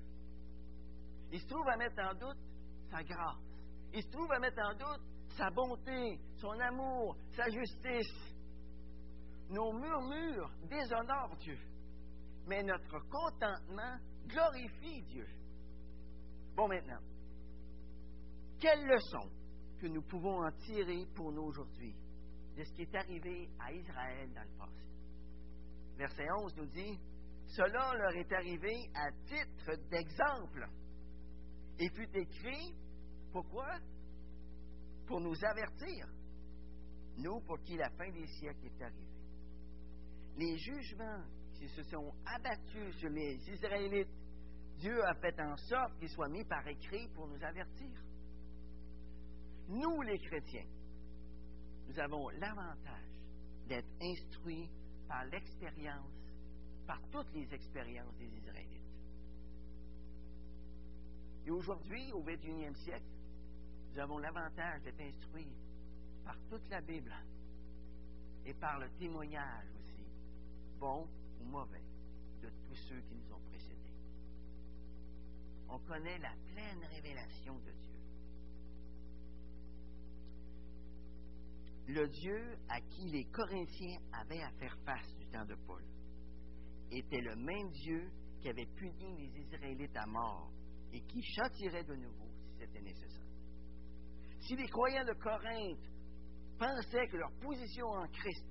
Il 1.32 1.40
se 1.40 1.46
trouve 1.46 1.68
à 1.68 1.76
mettre 1.76 2.00
en 2.02 2.14
doute 2.14 2.38
sa 2.90 3.02
grâce. 3.04 3.38
Il 3.92 4.02
se 4.02 4.08
trouve 4.08 4.30
à 4.32 4.38
mettre 4.38 4.60
en 4.62 4.74
doute 4.74 5.02
sa 5.36 5.50
bonté, 5.50 6.18
son 6.36 6.58
amour, 6.58 7.16
sa 7.32 7.48
justice. 7.48 8.34
Nos 9.48 9.72
murmures 9.72 10.50
déshonorent 10.68 11.36
Dieu, 11.36 11.58
mais 12.46 12.62
notre 12.62 12.98
contentement 13.08 13.96
glorifie 14.26 15.02
Dieu. 15.02 15.26
Bon, 16.54 16.68
maintenant, 16.68 17.00
quelle 18.58 18.86
leçon 18.86 19.30
que 19.80 19.86
nous 19.86 20.02
pouvons 20.02 20.44
en 20.44 20.52
tirer 20.52 21.06
pour 21.14 21.32
nous 21.32 21.42
aujourd'hui 21.42 21.94
de 22.56 22.64
ce 22.64 22.72
qui 22.72 22.82
est 22.82 22.94
arrivé 22.94 23.48
à 23.58 23.72
Israël 23.72 24.30
dans 24.34 24.42
le 24.42 24.58
passé? 24.58 24.84
Verset 25.96 26.26
11 26.42 26.56
nous 26.56 26.66
dit, 26.66 26.98
Cela 27.46 27.94
leur 27.94 28.12
est 28.16 28.32
arrivé 28.32 28.90
à 28.94 29.10
titre 29.26 29.88
d'exemple 29.90 30.68
et 31.78 31.88
fut 31.90 32.16
écrit, 32.16 32.74
pourquoi? 33.32 33.78
pour 35.10 35.20
nous 35.20 35.34
avertir, 35.44 36.06
nous 37.16 37.40
pour 37.40 37.60
qui 37.62 37.76
la 37.76 37.90
fin 37.90 38.08
des 38.12 38.28
siècles 38.28 38.66
est 38.66 38.80
arrivée. 38.80 39.10
Les 40.36 40.56
jugements 40.56 41.24
qui 41.54 41.66
se 41.66 41.82
sont 41.82 42.14
abattus 42.24 42.96
sur 42.98 43.08
les 43.08 43.34
Israélites, 43.50 44.14
Dieu 44.80 45.04
a 45.04 45.12
fait 45.14 45.38
en 45.38 45.56
sorte 45.56 45.98
qu'ils 45.98 46.08
soient 46.08 46.28
mis 46.28 46.44
par 46.44 46.66
écrit 46.66 47.06
pour 47.08 47.28
nous 47.28 47.42
avertir. 47.44 48.02
Nous, 49.68 50.00
les 50.02 50.18
chrétiens, 50.18 50.66
nous 51.86 51.98
avons 52.00 52.30
l'avantage 52.30 53.10
d'être 53.68 53.90
instruits 54.00 54.70
par 55.06 55.24
l'expérience, 55.26 56.32
par 56.86 56.98
toutes 57.10 57.30
les 57.34 57.52
expériences 57.52 58.16
des 58.16 58.28
Israélites. 58.38 58.80
Et 61.44 61.50
aujourd'hui, 61.50 62.10
au 62.12 62.22
21e 62.22 62.74
siècle, 62.76 63.04
nous 63.92 63.98
avons 63.98 64.18
l'avantage 64.18 64.82
d'être 64.82 65.00
instruits 65.00 65.52
par 66.24 66.36
toute 66.48 66.66
la 66.70 66.80
Bible 66.80 67.14
et 68.46 68.54
par 68.54 68.78
le 68.78 68.88
témoignage 68.98 69.66
aussi, 69.78 70.06
bon 70.78 71.06
ou 71.40 71.44
mauvais, 71.44 71.84
de 72.42 72.48
tous 72.66 72.76
ceux 72.88 73.00
qui 73.02 73.16
nous. 73.28 73.29
On 75.72 75.78
connaît 75.78 76.18
la 76.18 76.32
pleine 76.52 76.84
révélation 76.92 77.54
de 77.60 77.70
Dieu. 77.70 77.90
Le 81.86 82.08
Dieu 82.08 82.58
à 82.68 82.80
qui 82.80 83.08
les 83.10 83.24
Corinthiens 83.26 83.98
avaient 84.12 84.42
à 84.42 84.50
faire 84.52 84.76
face 84.84 85.14
du 85.16 85.26
temps 85.28 85.44
de 85.44 85.54
Paul 85.66 85.84
était 86.90 87.20
le 87.20 87.36
même 87.36 87.70
Dieu 87.70 88.10
qui 88.40 88.48
avait 88.48 88.66
puni 88.76 89.16
les 89.16 89.40
Israélites 89.42 89.96
à 89.96 90.06
mort 90.06 90.50
et 90.92 91.00
qui 91.02 91.22
châtirait 91.22 91.84
de 91.84 91.94
nouveau 91.94 92.28
si 92.42 92.58
c'était 92.58 92.80
nécessaire. 92.80 93.26
Si 94.40 94.56
les 94.56 94.68
croyants 94.68 95.04
de 95.04 95.12
Corinthe 95.14 95.90
pensaient 96.58 97.06
que 97.08 97.16
leur 97.16 97.32
position 97.40 97.86
en 97.86 98.06
Christ, 98.08 98.46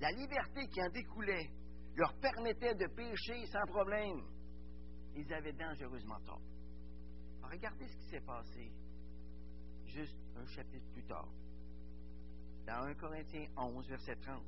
la 0.00 0.10
liberté 0.12 0.66
qui 0.68 0.82
en 0.82 0.90
découlait, 0.90 1.50
leur 1.96 2.14
permettait 2.20 2.74
de 2.74 2.86
pécher 2.86 3.46
sans 3.46 3.66
problème, 3.66 4.22
ils 5.16 5.32
avaient 5.32 5.52
dangereusement 5.52 6.20
tort. 6.20 6.40
Regardez 7.50 7.86
ce 7.88 7.96
qui 7.96 8.04
s'est 8.10 8.20
passé 8.20 8.70
juste 9.86 10.16
un 10.36 10.46
chapitre 10.46 10.86
plus 10.92 11.04
tard, 11.04 11.28
dans 12.66 12.84
1 12.84 12.94
Corinthiens 12.94 13.46
11, 13.56 13.88
verset 13.88 14.16
30. 14.16 14.42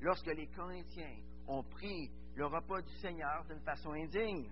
Lorsque 0.00 0.26
les 0.26 0.46
Corinthiens 0.48 1.18
ont 1.46 1.62
pris 1.62 2.10
le 2.34 2.46
repas 2.46 2.80
du 2.80 2.92
Seigneur 2.96 3.44
d'une 3.44 3.60
façon 3.60 3.92
indigne, 3.92 4.50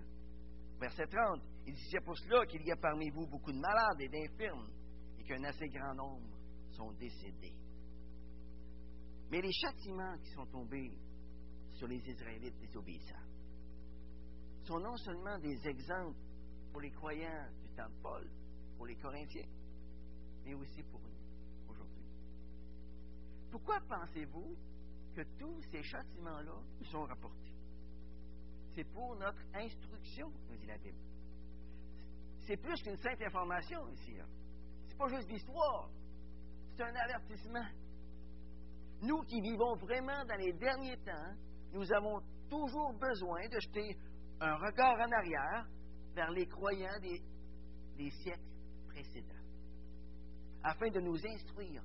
verset 0.79 1.07
30, 1.07 1.41
il 1.65 1.73
dit 1.73 1.87
C'est 1.91 2.03
pour 2.03 2.17
cela 2.17 2.45
qu'il 2.45 2.61
y 2.65 2.71
a 2.71 2.75
parmi 2.75 3.09
vous 3.09 3.25
beaucoup 3.25 3.51
de 3.51 3.59
malades 3.59 3.99
et 4.01 4.09
d'infirmes, 4.09 4.69
et 5.17 5.23
qu'un 5.23 5.43
assez 5.43 5.67
grand 5.69 5.95
nombre 5.95 6.37
sont 6.71 6.91
décédés. 6.93 7.55
Mais 9.31 9.41
les 9.41 9.51
châtiments 9.51 10.17
qui 10.19 10.29
sont 10.31 10.45
tombés 10.47 10.91
sur 11.73 11.87
les 11.87 12.01
Israélites 12.07 12.57
désobéissants 12.59 13.15
sont 14.63 14.79
non 14.79 14.95
seulement 14.97 15.37
des 15.39 15.67
exemples 15.67 16.19
pour 16.71 16.81
les 16.81 16.91
croyants 16.91 17.47
de 17.87 18.01
Paul, 18.01 18.27
pour 18.75 18.85
les 18.85 18.95
Corinthiens, 18.95 19.47
mais 20.43 20.53
aussi 20.53 20.83
pour 20.83 20.99
nous 21.01 21.69
aujourd'hui. 21.69 22.03
Pourquoi 23.51 23.79
pensez-vous 23.87 24.55
que 25.15 25.21
tous 25.37 25.61
ces 25.71 25.83
châtiments-là 25.83 26.55
nous 26.79 26.85
sont 26.85 27.03
rapportés? 27.03 27.53
C'est 28.75 28.83
pour 28.83 29.15
notre 29.15 29.41
instruction, 29.53 30.31
nous 30.49 30.57
dit 30.57 30.65
la 30.65 30.77
Bible. 30.77 30.97
C'est 32.45 32.57
plus 32.57 32.81
qu'une 32.81 32.97
simple 32.97 33.23
information 33.25 33.87
ici. 33.89 34.15
C'est 34.87 34.97
pas 34.97 35.07
juste 35.07 35.29
l'histoire. 35.29 35.89
C'est 36.75 36.83
un 36.83 36.95
avertissement. 36.95 37.65
Nous 39.01 39.21
qui 39.23 39.39
vivons 39.41 39.75
vraiment 39.75 40.25
dans 40.25 40.35
les 40.35 40.53
derniers 40.53 40.97
temps, 40.97 41.33
nous 41.73 41.91
avons 41.93 42.19
toujours 42.49 42.93
besoin 42.93 43.47
de 43.47 43.59
jeter 43.59 43.97
un 44.41 44.55
regard 44.55 44.95
en 44.99 45.11
arrière 45.11 45.67
vers 46.15 46.31
les 46.31 46.47
croyants 46.47 46.99
des, 47.01 47.21
des 47.99 48.11
siècles 48.11 48.39
précédents, 48.87 49.45
afin 50.63 50.89
de 50.89 51.01
nous 51.01 51.17
instruire 51.27 51.83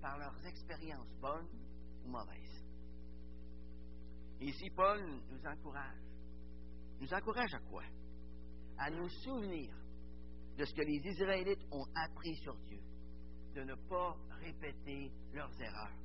par 0.00 0.16
leurs 0.16 0.46
expériences 0.46 1.12
bonnes 1.20 1.48
ou 2.04 2.08
mauvaises. 2.08 2.64
Ici, 4.40 4.70
Paul 4.76 5.04
nous 5.28 5.44
encourage. 5.44 5.98
Nous 7.00 7.12
encourage 7.12 7.52
à 7.52 7.58
quoi? 7.68 7.82
À 8.78 8.90
nous 8.90 9.08
souvenir 9.08 9.74
de 10.56 10.64
ce 10.64 10.72
que 10.72 10.82
les 10.82 11.10
Israélites 11.10 11.66
ont 11.72 11.86
appris 11.96 12.36
sur 12.36 12.56
Dieu, 12.58 12.80
de 13.56 13.62
ne 13.62 13.74
pas 13.88 14.16
répéter 14.40 15.10
leurs 15.32 15.60
erreurs. 15.60 15.98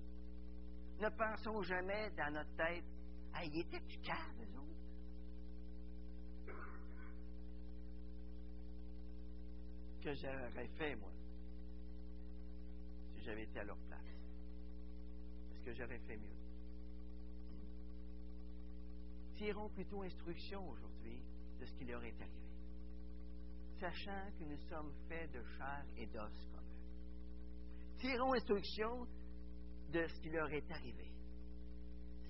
Ne 0.99 1.09
pensons 1.09 1.61
jamais 1.61 2.09
dans 2.17 2.33
notre 2.33 2.55
tête, 2.55 2.85
ah, 3.33 3.43
il 3.45 3.59
était 3.59 3.85
du 3.85 3.99
cave, 3.99 4.17
eux 4.39 4.57
autres. 4.57 4.80
Que 10.01 10.13
j'aurais 10.15 10.67
fait, 10.79 10.95
moi, 10.95 11.11
si 13.13 13.23
j'avais 13.23 13.43
été 13.43 13.59
à 13.59 13.63
leur 13.63 13.77
place. 13.77 13.99
Est-ce 15.51 15.63
que 15.63 15.73
j'aurais 15.73 15.99
fait 15.99 16.17
mieux? 16.17 16.37
Tirons 19.35 19.69
plutôt 19.69 20.01
instruction 20.01 20.67
aujourd'hui 20.69 21.23
de 21.59 21.65
ce 21.65 21.73
qui 21.75 21.85
leur 21.85 22.03
est 22.03 22.19
arrivé 22.19 22.51
sachant 23.81 24.31
que 24.37 24.43
nous 24.43 24.59
sommes 24.69 24.93
faits 25.09 25.31
de 25.31 25.41
chair 25.57 25.83
et 25.97 26.05
d'os 26.05 26.31
comme 26.53 26.63
eux. 26.63 27.97
Tirons 27.97 28.33
instruction 28.33 29.07
de 29.91 30.07
ce 30.07 30.21
qui 30.21 30.29
leur 30.29 30.51
est 30.51 30.71
arrivé, 30.71 31.11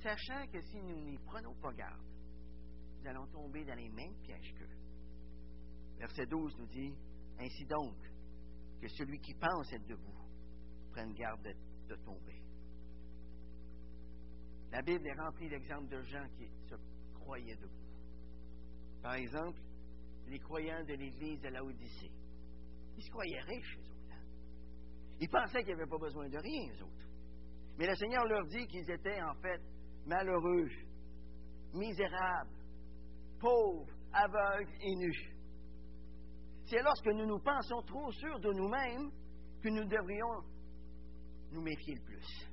sachant 0.02 0.48
que 0.48 0.62
si 0.62 0.82
nous 0.82 1.02
n'y 1.02 1.18
prenons 1.20 1.54
pas 1.56 1.74
garde, 1.74 2.02
nous 3.02 3.10
allons 3.10 3.28
tomber 3.28 3.66
dans 3.66 3.76
les 3.76 3.90
mêmes 3.90 4.16
pièges 4.24 4.54
qu'eux. 4.58 4.78
Verset 6.00 6.26
12 6.28 6.58
nous 6.58 6.68
dit, 6.68 6.96
Ainsi 7.42 7.66
donc, 7.66 7.96
que 8.80 8.88
celui 8.88 9.20
qui 9.20 9.34
pense 9.34 9.74
être 9.74 9.88
debout 9.88 10.14
prenne 10.92 11.12
garde 11.14 11.42
de, 11.88 11.96
tomber. 12.06 12.40
La 14.72 14.82
Bible 14.82 15.08
est 15.08 15.20
remplie 15.20 15.50
d'exemples 15.50 15.90
de 15.90 16.02
gens 16.04 16.28
qui 16.38 16.48
se 16.70 16.76
croyaient 17.16 17.56
debout. 17.56 17.88
Par 19.02 19.16
exemple, 19.16 19.60
les 20.28 20.40
croyants 20.40 20.84
de 20.84 20.94
l'Église 20.94 21.42
de 21.42 21.50
l'Odyssée. 21.50 22.12
Ils 22.96 23.04
se 23.04 23.10
croyaient 23.10 23.42
riches, 23.42 23.78
eux 23.78 23.90
autres. 23.90 24.14
Hein. 24.14 24.24
Ils 25.20 25.30
pensaient 25.30 25.64
qu'ils 25.64 25.76
n'avaient 25.76 25.90
pas 25.90 25.98
besoin 25.98 26.30
de 26.30 26.38
rien, 26.38 26.72
eux 26.74 26.84
autres. 26.84 27.08
Mais 27.78 27.88
le 27.88 27.96
Seigneur 27.96 28.26
leur 28.26 28.46
dit 28.46 28.68
qu'ils 28.68 28.90
étaient 28.90 29.22
en 29.22 29.34
fait 29.42 29.62
malheureux, 30.06 30.70
misérables, 31.74 32.56
pauvres, 33.40 33.92
aveugles 34.14 34.76
et 34.82 34.96
nus. 34.96 35.41
C'est 36.72 36.82
lorsque 36.84 37.08
nous 37.08 37.26
nous 37.26 37.40
pensons 37.40 37.82
trop 37.82 38.10
sûrs 38.14 38.40
de 38.40 38.54
nous-mêmes 38.54 39.12
que 39.62 39.68
nous 39.68 39.84
devrions 39.84 40.42
nous 41.52 41.62
méfier 41.62 41.96
le 41.96 42.02
plus 42.02 42.50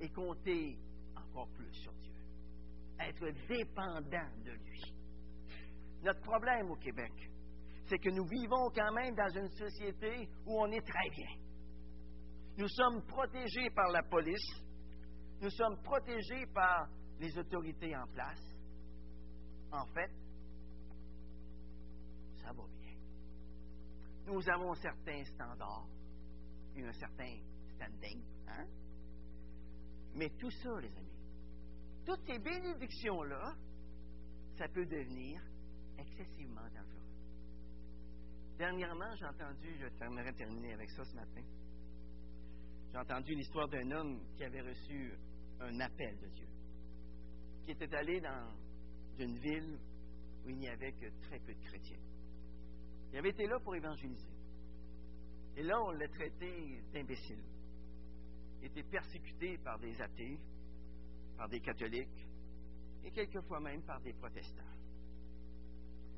et 0.00 0.08
compter 0.08 0.76
encore 1.14 1.48
plus 1.50 1.72
sur 1.72 1.92
Dieu, 1.92 2.16
être 2.98 3.30
dépendant 3.46 4.28
de 4.44 4.50
lui. 4.50 4.82
Notre 6.02 6.20
problème 6.22 6.68
au 6.72 6.74
Québec, 6.74 7.12
c'est 7.86 7.98
que 7.98 8.10
nous 8.10 8.26
vivons 8.26 8.68
quand 8.74 8.92
même 8.92 9.14
dans 9.14 9.30
une 9.30 9.50
société 9.50 10.28
où 10.44 10.60
on 10.60 10.66
est 10.72 10.84
très 10.84 11.10
bien. 11.10 11.30
Nous 12.58 12.68
sommes 12.70 13.06
protégés 13.06 13.70
par 13.70 13.88
la 13.92 14.02
police, 14.02 14.64
nous 15.40 15.50
sommes 15.50 15.80
protégés 15.80 16.46
par 16.52 16.88
les 17.20 17.38
autorités 17.38 17.94
en 17.94 18.06
place. 18.08 18.42
En 19.70 19.86
fait, 19.94 20.10
bien. 22.52 22.94
Nous 24.26 24.48
avons 24.50 24.74
certains 24.74 25.24
standards 25.24 25.86
et 26.76 26.84
un 26.84 26.92
certain 26.92 27.36
standing. 27.74 28.22
Hein? 28.48 28.66
Mais 30.14 30.30
tout 30.38 30.50
ça, 30.50 30.80
les 30.80 30.96
amis, 30.96 31.18
toutes 32.04 32.24
ces 32.26 32.38
bénédictions-là, 32.38 33.54
ça 34.56 34.68
peut 34.68 34.86
devenir 34.86 35.40
excessivement 35.98 36.62
dangereux. 36.62 36.94
Dernièrement, 38.58 39.14
j'ai 39.16 39.26
entendu, 39.26 39.76
je 39.80 39.88
terminerai 39.98 40.32
terminer 40.34 40.74
avec 40.74 40.90
ça 40.90 41.04
ce 41.04 41.14
matin, 41.14 41.42
j'ai 42.92 42.98
entendu 42.98 43.34
l'histoire 43.34 43.68
d'un 43.68 43.90
homme 43.90 44.20
qui 44.36 44.44
avait 44.44 44.60
reçu 44.60 45.12
un 45.60 45.80
appel 45.80 46.16
de 46.20 46.28
Dieu, 46.28 46.46
qui 47.64 47.72
était 47.72 47.92
allé 47.94 48.20
dans 48.20 48.54
une 49.18 49.36
ville 49.38 49.78
où 50.44 50.50
il 50.50 50.58
n'y 50.58 50.68
avait 50.68 50.92
que 50.92 51.06
très 51.22 51.40
peu 51.40 51.54
de 51.54 51.60
chrétiens. 51.64 51.98
Il 53.14 53.18
avait 53.18 53.30
été 53.30 53.46
là 53.46 53.58
pour 53.60 53.74
évangéliser. 53.74 54.28
Et 55.56 55.62
là, 55.62 55.80
on 55.80 55.92
l'a 55.92 56.08
traité 56.08 56.82
d'imbécile. 56.92 57.42
Il 58.60 58.66
était 58.66 58.82
persécuté 58.82 59.56
par 59.58 59.78
des 59.78 59.98
athées, 60.02 60.38
par 61.38 61.48
des 61.48 61.60
catholiques 61.60 62.28
et 63.04 63.10
quelquefois 63.12 63.60
même 63.60 63.82
par 63.84 64.00
des 64.00 64.12
protestants 64.14 64.74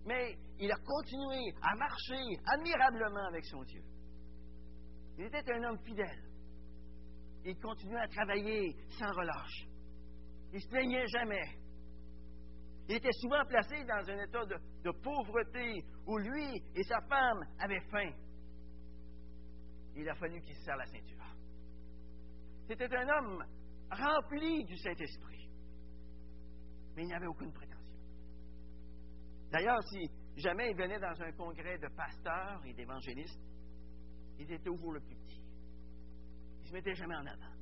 mais 0.06 0.38
il 0.60 0.70
a 0.70 0.76
continué 0.76 1.52
à 1.62 1.74
marcher 1.74 2.38
admirablement 2.46 3.26
avec 3.26 3.44
son 3.44 3.62
Dieu. 3.64 3.82
Il 5.18 5.24
était 5.24 5.52
un 5.52 5.64
homme 5.64 5.78
fidèle. 5.84 6.22
Il 7.44 7.58
continuait 7.58 8.00
à 8.00 8.08
travailler 8.08 8.76
sans 8.90 9.10
relâche. 9.12 9.66
Il 10.52 10.60
se 10.60 10.68
plaignait 10.68 11.06
jamais. 11.08 11.58
Il 12.88 12.96
était 12.96 13.12
souvent 13.12 13.44
placé 13.46 13.84
dans 13.84 14.08
un 14.08 14.18
état 14.22 14.44
de, 14.44 14.90
pauvreté 15.02 15.84
où 16.06 16.18
lui 16.18 16.62
et 16.74 16.82
sa 16.84 17.00
femme 17.02 17.44
avaient 17.58 17.84
faim. 17.90 18.12
Il 19.96 20.08
a 20.08 20.14
fallu 20.14 20.40
qu'il 20.42 20.54
se 20.54 20.62
serre 20.62 20.76
la 20.76 20.86
ceinture. 20.86 21.24
C'était 22.68 22.94
un 22.94 23.08
homme 23.08 23.44
rempli 23.90 24.64
du 24.64 24.76
Saint-Esprit. 24.76 25.48
Mais 26.94 27.02
il 27.02 27.08
n'avait 27.08 27.26
aucune 27.26 27.52
prétention. 27.52 27.76
D'ailleurs, 29.50 29.82
si 29.84 30.10
jamais 30.36 30.70
il 30.70 30.76
venait 30.76 30.98
dans 30.98 31.22
un 31.22 31.32
congrès 31.32 31.78
de 31.78 31.88
pasteurs 31.88 32.60
et 32.66 32.74
d'évangélistes, 32.74 33.40
il 34.38 34.44
était 34.44 34.62
toujours 34.62 34.92
le 34.92 35.00
plus 35.00 35.16
petit. 35.16 35.42
Il 36.58 36.62
ne 36.62 36.68
se 36.68 36.72
mettait 36.72 36.94
jamais 36.94 37.16
en 37.16 37.26
avant. 37.26 37.54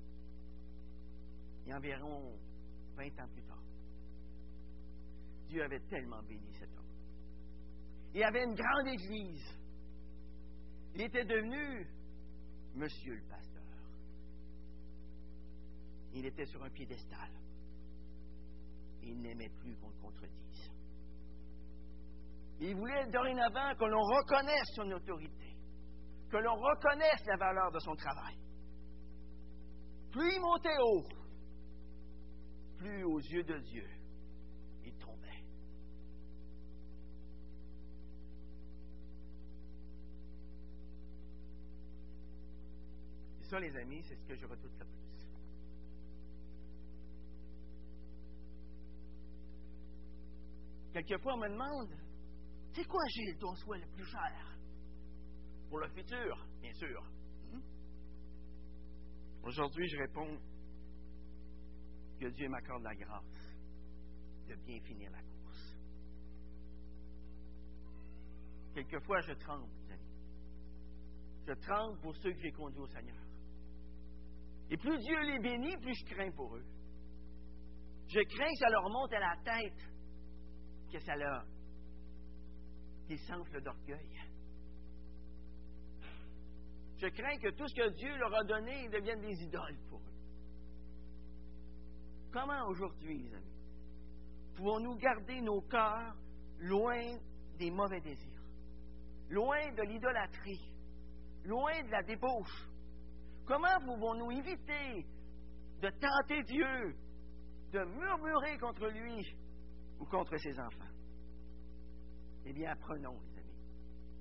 Et 1.66 1.74
environ 1.74 2.36
20 2.96 3.04
ans 3.20 3.28
plus 3.32 3.42
tard, 3.42 3.62
Dieu 5.48 5.62
avait 5.62 5.80
tellement 5.88 6.22
béni 6.22 6.52
cet 6.54 6.70
homme. 6.76 6.84
Il 8.14 8.22
avait 8.22 8.44
une 8.44 8.54
grande 8.54 8.88
église. 8.88 9.56
Il 10.94 11.02
était 11.02 11.24
devenu 11.24 11.86
Monsieur 12.74 13.14
le 13.14 13.22
pasteur. 13.28 13.62
Il 16.12 16.26
était 16.26 16.46
sur 16.46 16.62
un 16.62 16.70
piédestal. 16.70 17.30
Il 19.02 19.20
n'aimait 19.20 19.50
plus 19.60 19.76
qu'on 19.76 19.88
le 19.88 20.00
contredise. 20.00 20.70
Il 22.60 22.74
voulait 22.76 23.06
dorénavant 23.10 23.74
que 23.76 23.84
l'on 23.84 24.02
reconnaisse 24.02 24.68
son 24.74 24.90
autorité, 24.90 25.56
que 26.30 26.36
l'on 26.36 26.54
reconnaisse 26.54 27.24
la 27.26 27.36
valeur 27.36 27.70
de 27.70 27.78
son 27.80 27.94
travail. 27.94 28.38
Plus 30.10 30.34
il 30.34 30.40
montait 30.40 30.78
haut, 30.80 31.04
plus 32.78 33.04
aux 33.04 33.18
yeux 33.18 33.42
de 33.42 33.58
Dieu, 33.58 33.88
ça, 43.54 43.60
les 43.60 43.76
amis, 43.76 44.02
c'est 44.02 44.16
ce 44.16 44.24
que 44.24 44.34
je 44.34 44.46
redoute 44.46 44.72
le 44.80 44.84
plus. 44.84 44.94
Quelquefois, 50.92 51.34
on 51.34 51.38
me 51.38 51.48
demande 51.48 51.96
c'est 52.72 52.84
quoi, 52.84 53.04
Gilles, 53.06 53.38
ton 53.38 53.54
souhait 53.54 53.78
le 53.78 53.86
plus 53.92 54.04
cher? 54.06 54.58
Pour 55.68 55.78
le 55.78 55.88
futur, 55.90 56.48
bien 56.60 56.72
sûr. 56.72 57.00
Hmm? 57.52 57.60
Aujourd'hui, 59.44 59.88
je 59.88 59.98
réponds 59.98 60.36
que 62.18 62.26
Dieu 62.26 62.48
m'accorde 62.48 62.82
la 62.82 62.96
grâce 62.96 63.54
de 64.48 64.56
bien 64.66 64.80
finir 64.80 65.12
la 65.12 65.22
course. 65.22 65.78
Quelquefois, 68.74 69.20
je 69.20 69.34
tremble, 69.34 69.70
amis. 69.92 70.02
Je 71.46 71.52
tremble 71.52 72.00
pour 72.00 72.16
ceux 72.16 72.32
que 72.32 72.40
j'ai 72.40 72.50
conduits 72.50 72.80
au 72.80 72.88
Seigneur. 72.88 73.23
Et 74.70 74.76
plus 74.76 74.98
Dieu 74.98 75.20
les 75.22 75.38
bénit, 75.38 75.76
plus 75.78 75.94
je 75.94 76.14
crains 76.14 76.30
pour 76.32 76.56
eux. 76.56 76.64
Je 78.08 78.20
crains 78.20 78.50
que 78.50 78.58
ça 78.58 78.68
leur 78.70 78.88
monte 78.90 79.12
à 79.12 79.20
la 79.20 79.36
tête, 79.44 79.90
que 80.92 80.98
ça 81.00 81.16
leur 81.16 81.44
s'enflent 83.28 83.62
d'orgueil. 83.62 84.20
Je 86.96 87.08
crains 87.08 87.36
que 87.38 87.50
tout 87.50 87.68
ce 87.68 87.74
que 87.74 87.90
Dieu 87.90 88.16
leur 88.16 88.34
a 88.34 88.44
donné 88.44 88.88
devienne 88.88 89.20
des 89.20 89.42
idoles 89.42 89.78
pour 89.88 90.00
eux. 90.00 90.14
Comment 92.32 92.66
aujourd'hui, 92.68 93.18
les 93.18 93.34
amis, 93.34 93.54
pouvons-nous 94.56 94.96
garder 94.96 95.40
nos 95.40 95.60
cœurs 95.62 96.16
loin 96.58 97.18
des 97.58 97.70
mauvais 97.70 98.00
désirs, 98.00 98.42
loin 99.28 99.70
de 99.72 99.82
l'idolâtrie, 99.82 100.72
loin 101.44 101.82
de 101.82 101.90
la 101.90 102.02
débauche? 102.02 102.68
Comment 103.46 103.78
pouvons-nous 103.84 104.30
éviter 104.30 105.06
de 105.82 105.90
tenter 105.90 106.42
Dieu, 106.44 106.96
de 107.72 107.84
murmurer 107.84 108.56
contre 108.58 108.86
lui 108.88 109.36
ou 110.00 110.06
contre 110.06 110.36
ses 110.38 110.58
enfants? 110.58 110.94
Eh 112.46 112.52
bien, 112.52 112.70
apprenons, 112.70 113.20
les 113.20 113.38
amis. 113.40 113.58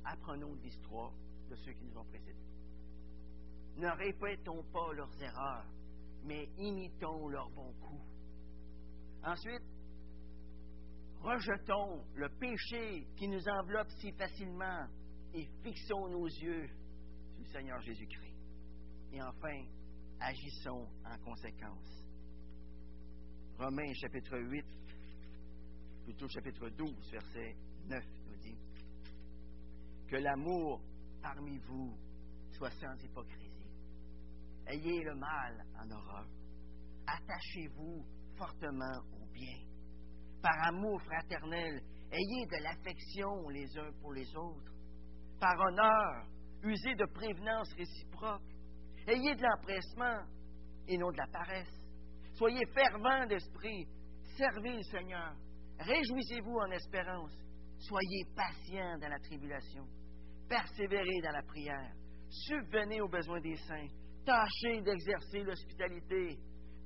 Apprenons 0.03 0.53
l'histoire 0.55 1.13
de 1.49 1.55
ceux 1.55 1.71
qui 1.71 1.85
nous 1.85 1.97
ont 1.97 2.05
précédés. 2.05 2.39
Ne 3.77 3.89
répétons 3.89 4.63
pas 4.71 4.93
leurs 4.93 5.21
erreurs, 5.21 5.65
mais 6.23 6.49
imitons 6.57 7.29
leurs 7.29 7.49
bons 7.51 7.73
coups. 7.81 8.05
Ensuite, 9.23 9.63
rejetons 11.21 12.03
le 12.15 12.29
péché 12.29 13.07
qui 13.15 13.27
nous 13.29 13.47
enveloppe 13.47 13.89
si 13.99 14.11
facilement 14.11 14.85
et 15.33 15.45
fixons 15.63 16.09
nos 16.09 16.27
yeux 16.27 16.67
sur 16.67 17.39
le 17.39 17.45
Seigneur 17.45 17.81
Jésus-Christ. 17.81 18.32
Et 19.13 19.21
enfin, 19.21 19.63
agissons 20.19 20.87
en 21.05 21.17
conséquence. 21.23 22.03
Romains 23.59 23.93
chapitre 23.93 24.39
8, 24.39 24.65
plutôt 26.03 26.27
chapitre 26.27 26.67
12, 26.69 27.11
verset 27.11 27.55
9 27.85 28.03
nous 28.27 28.35
dit 28.37 28.57
que 30.07 30.15
l'amour 30.15 30.81
parmi 31.21 31.59
vous 31.59 31.95
soit 32.57 32.71
sans 32.71 32.95
hypocrisie. 33.03 33.69
Ayez 34.65 35.03
le 35.03 35.15
mal 35.15 35.63
en 35.79 35.91
horreur. 35.91 36.27
Attachez-vous 37.05 38.03
fortement 38.35 38.97
au 39.13 39.25
bien. 39.31 39.59
Par 40.41 40.67
amour 40.69 40.99
fraternel, 41.03 41.83
ayez 42.11 42.45
de 42.47 42.63
l'affection 42.63 43.49
les 43.49 43.77
uns 43.77 43.91
pour 44.01 44.13
les 44.13 44.35
autres. 44.35 44.73
Par 45.39 45.59
honneur, 45.59 46.27
usez 46.63 46.95
de 46.95 47.05
prévenance 47.13 47.71
réciproque. 47.73 48.52
Ayez 49.07 49.35
de 49.35 49.41
l'empressement 49.41 50.23
et 50.87 50.97
non 50.97 51.11
de 51.11 51.17
la 51.17 51.27
paresse. 51.27 51.81
Soyez 52.35 52.65
fervents 52.73 53.25
d'esprit. 53.27 53.87
Servez 54.37 54.75
le 54.75 54.83
Seigneur. 54.83 55.35
Réjouissez-vous 55.79 56.57
en 56.57 56.71
espérance. 56.71 57.33
Soyez 57.79 58.25
patients 58.35 58.97
dans 58.99 59.09
la 59.09 59.19
tribulation. 59.19 59.85
Persévérez 60.47 61.21
dans 61.23 61.31
la 61.31 61.43
prière. 61.43 61.91
Subvenez 62.29 63.01
aux 63.01 63.09
besoins 63.09 63.41
des 63.41 63.57
saints. 63.57 63.87
Tâchez 64.25 64.81
d'exercer 64.81 65.39
l'hospitalité. 65.39 66.37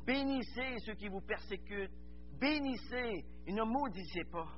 Bénissez 0.06 0.76
ceux 0.86 0.96
qui 0.96 1.08
vous 1.08 1.22
persécutent. 1.22 1.92
Bénissez 2.40 3.26
et 3.46 3.54
ne 3.54 3.64
maudissez 3.64 4.24
pas. 4.32 4.52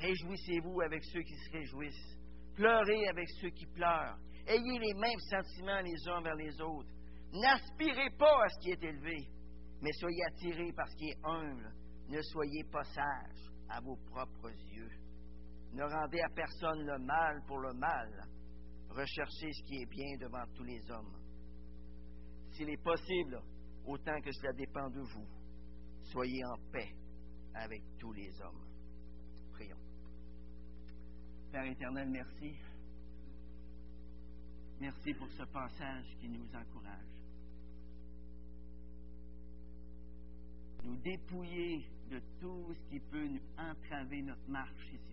Réjouissez-vous 0.00 0.80
avec 0.80 1.02
ceux 1.04 1.22
qui 1.22 1.34
se 1.36 1.52
réjouissent. 1.52 2.18
Pleurez 2.54 3.08
avec 3.08 3.28
ceux 3.40 3.50
qui 3.50 3.66
pleurent. 3.66 4.18
Ayez 4.46 4.78
les 4.78 4.94
mêmes 4.94 5.20
sentiments 5.30 5.80
les 5.80 6.08
uns 6.08 6.20
vers 6.22 6.34
les 6.34 6.60
autres. 6.60 6.90
N'aspirez 7.32 8.10
pas 8.18 8.44
à 8.44 8.48
ce 8.48 8.58
qui 8.60 8.70
est 8.70 8.82
élevé, 8.82 9.28
mais 9.80 9.92
soyez 9.92 10.24
attirés 10.26 10.72
par 10.72 10.88
ce 10.88 10.96
qui 10.96 11.08
est 11.08 11.18
humble. 11.24 11.72
Ne 12.08 12.20
soyez 12.20 12.64
pas 12.64 12.84
sages 12.84 13.50
à 13.68 13.80
vos 13.80 13.96
propres 14.10 14.50
yeux. 14.72 14.90
Ne 15.72 15.84
rendez 15.84 16.20
à 16.20 16.28
personne 16.34 16.84
le 16.84 16.98
mal 16.98 17.42
pour 17.46 17.58
le 17.58 17.72
mal. 17.72 18.24
Recherchez 18.90 19.52
ce 19.52 19.62
qui 19.64 19.82
est 19.82 19.86
bien 19.86 20.18
devant 20.20 20.44
tous 20.54 20.64
les 20.64 20.90
hommes. 20.90 21.16
S'il 22.50 22.68
est 22.68 22.82
possible, 22.82 23.40
autant 23.86 24.20
que 24.20 24.30
cela 24.30 24.52
dépend 24.52 24.90
de 24.90 25.00
vous, 25.00 25.26
soyez 26.02 26.44
en 26.44 26.58
paix 26.70 26.90
avec 27.54 27.82
tous 27.98 28.12
les 28.12 28.30
hommes. 28.42 28.66
Prions. 29.52 29.78
Père 31.50 31.64
éternel, 31.64 32.10
merci. 32.10 32.58
Merci 34.82 35.14
pour 35.14 35.28
ce 35.38 35.44
passage 35.44 36.06
qui 36.20 36.28
nous 36.28 36.44
encourage. 36.56 37.06
Nous 40.82 40.96
dépouiller 40.96 41.86
de 42.10 42.20
tout 42.40 42.74
ce 42.74 42.90
qui 42.90 42.98
peut 42.98 43.28
nous 43.28 43.40
entraver 43.56 44.22
notre 44.22 44.48
marche 44.48 44.88
ici 44.92 45.11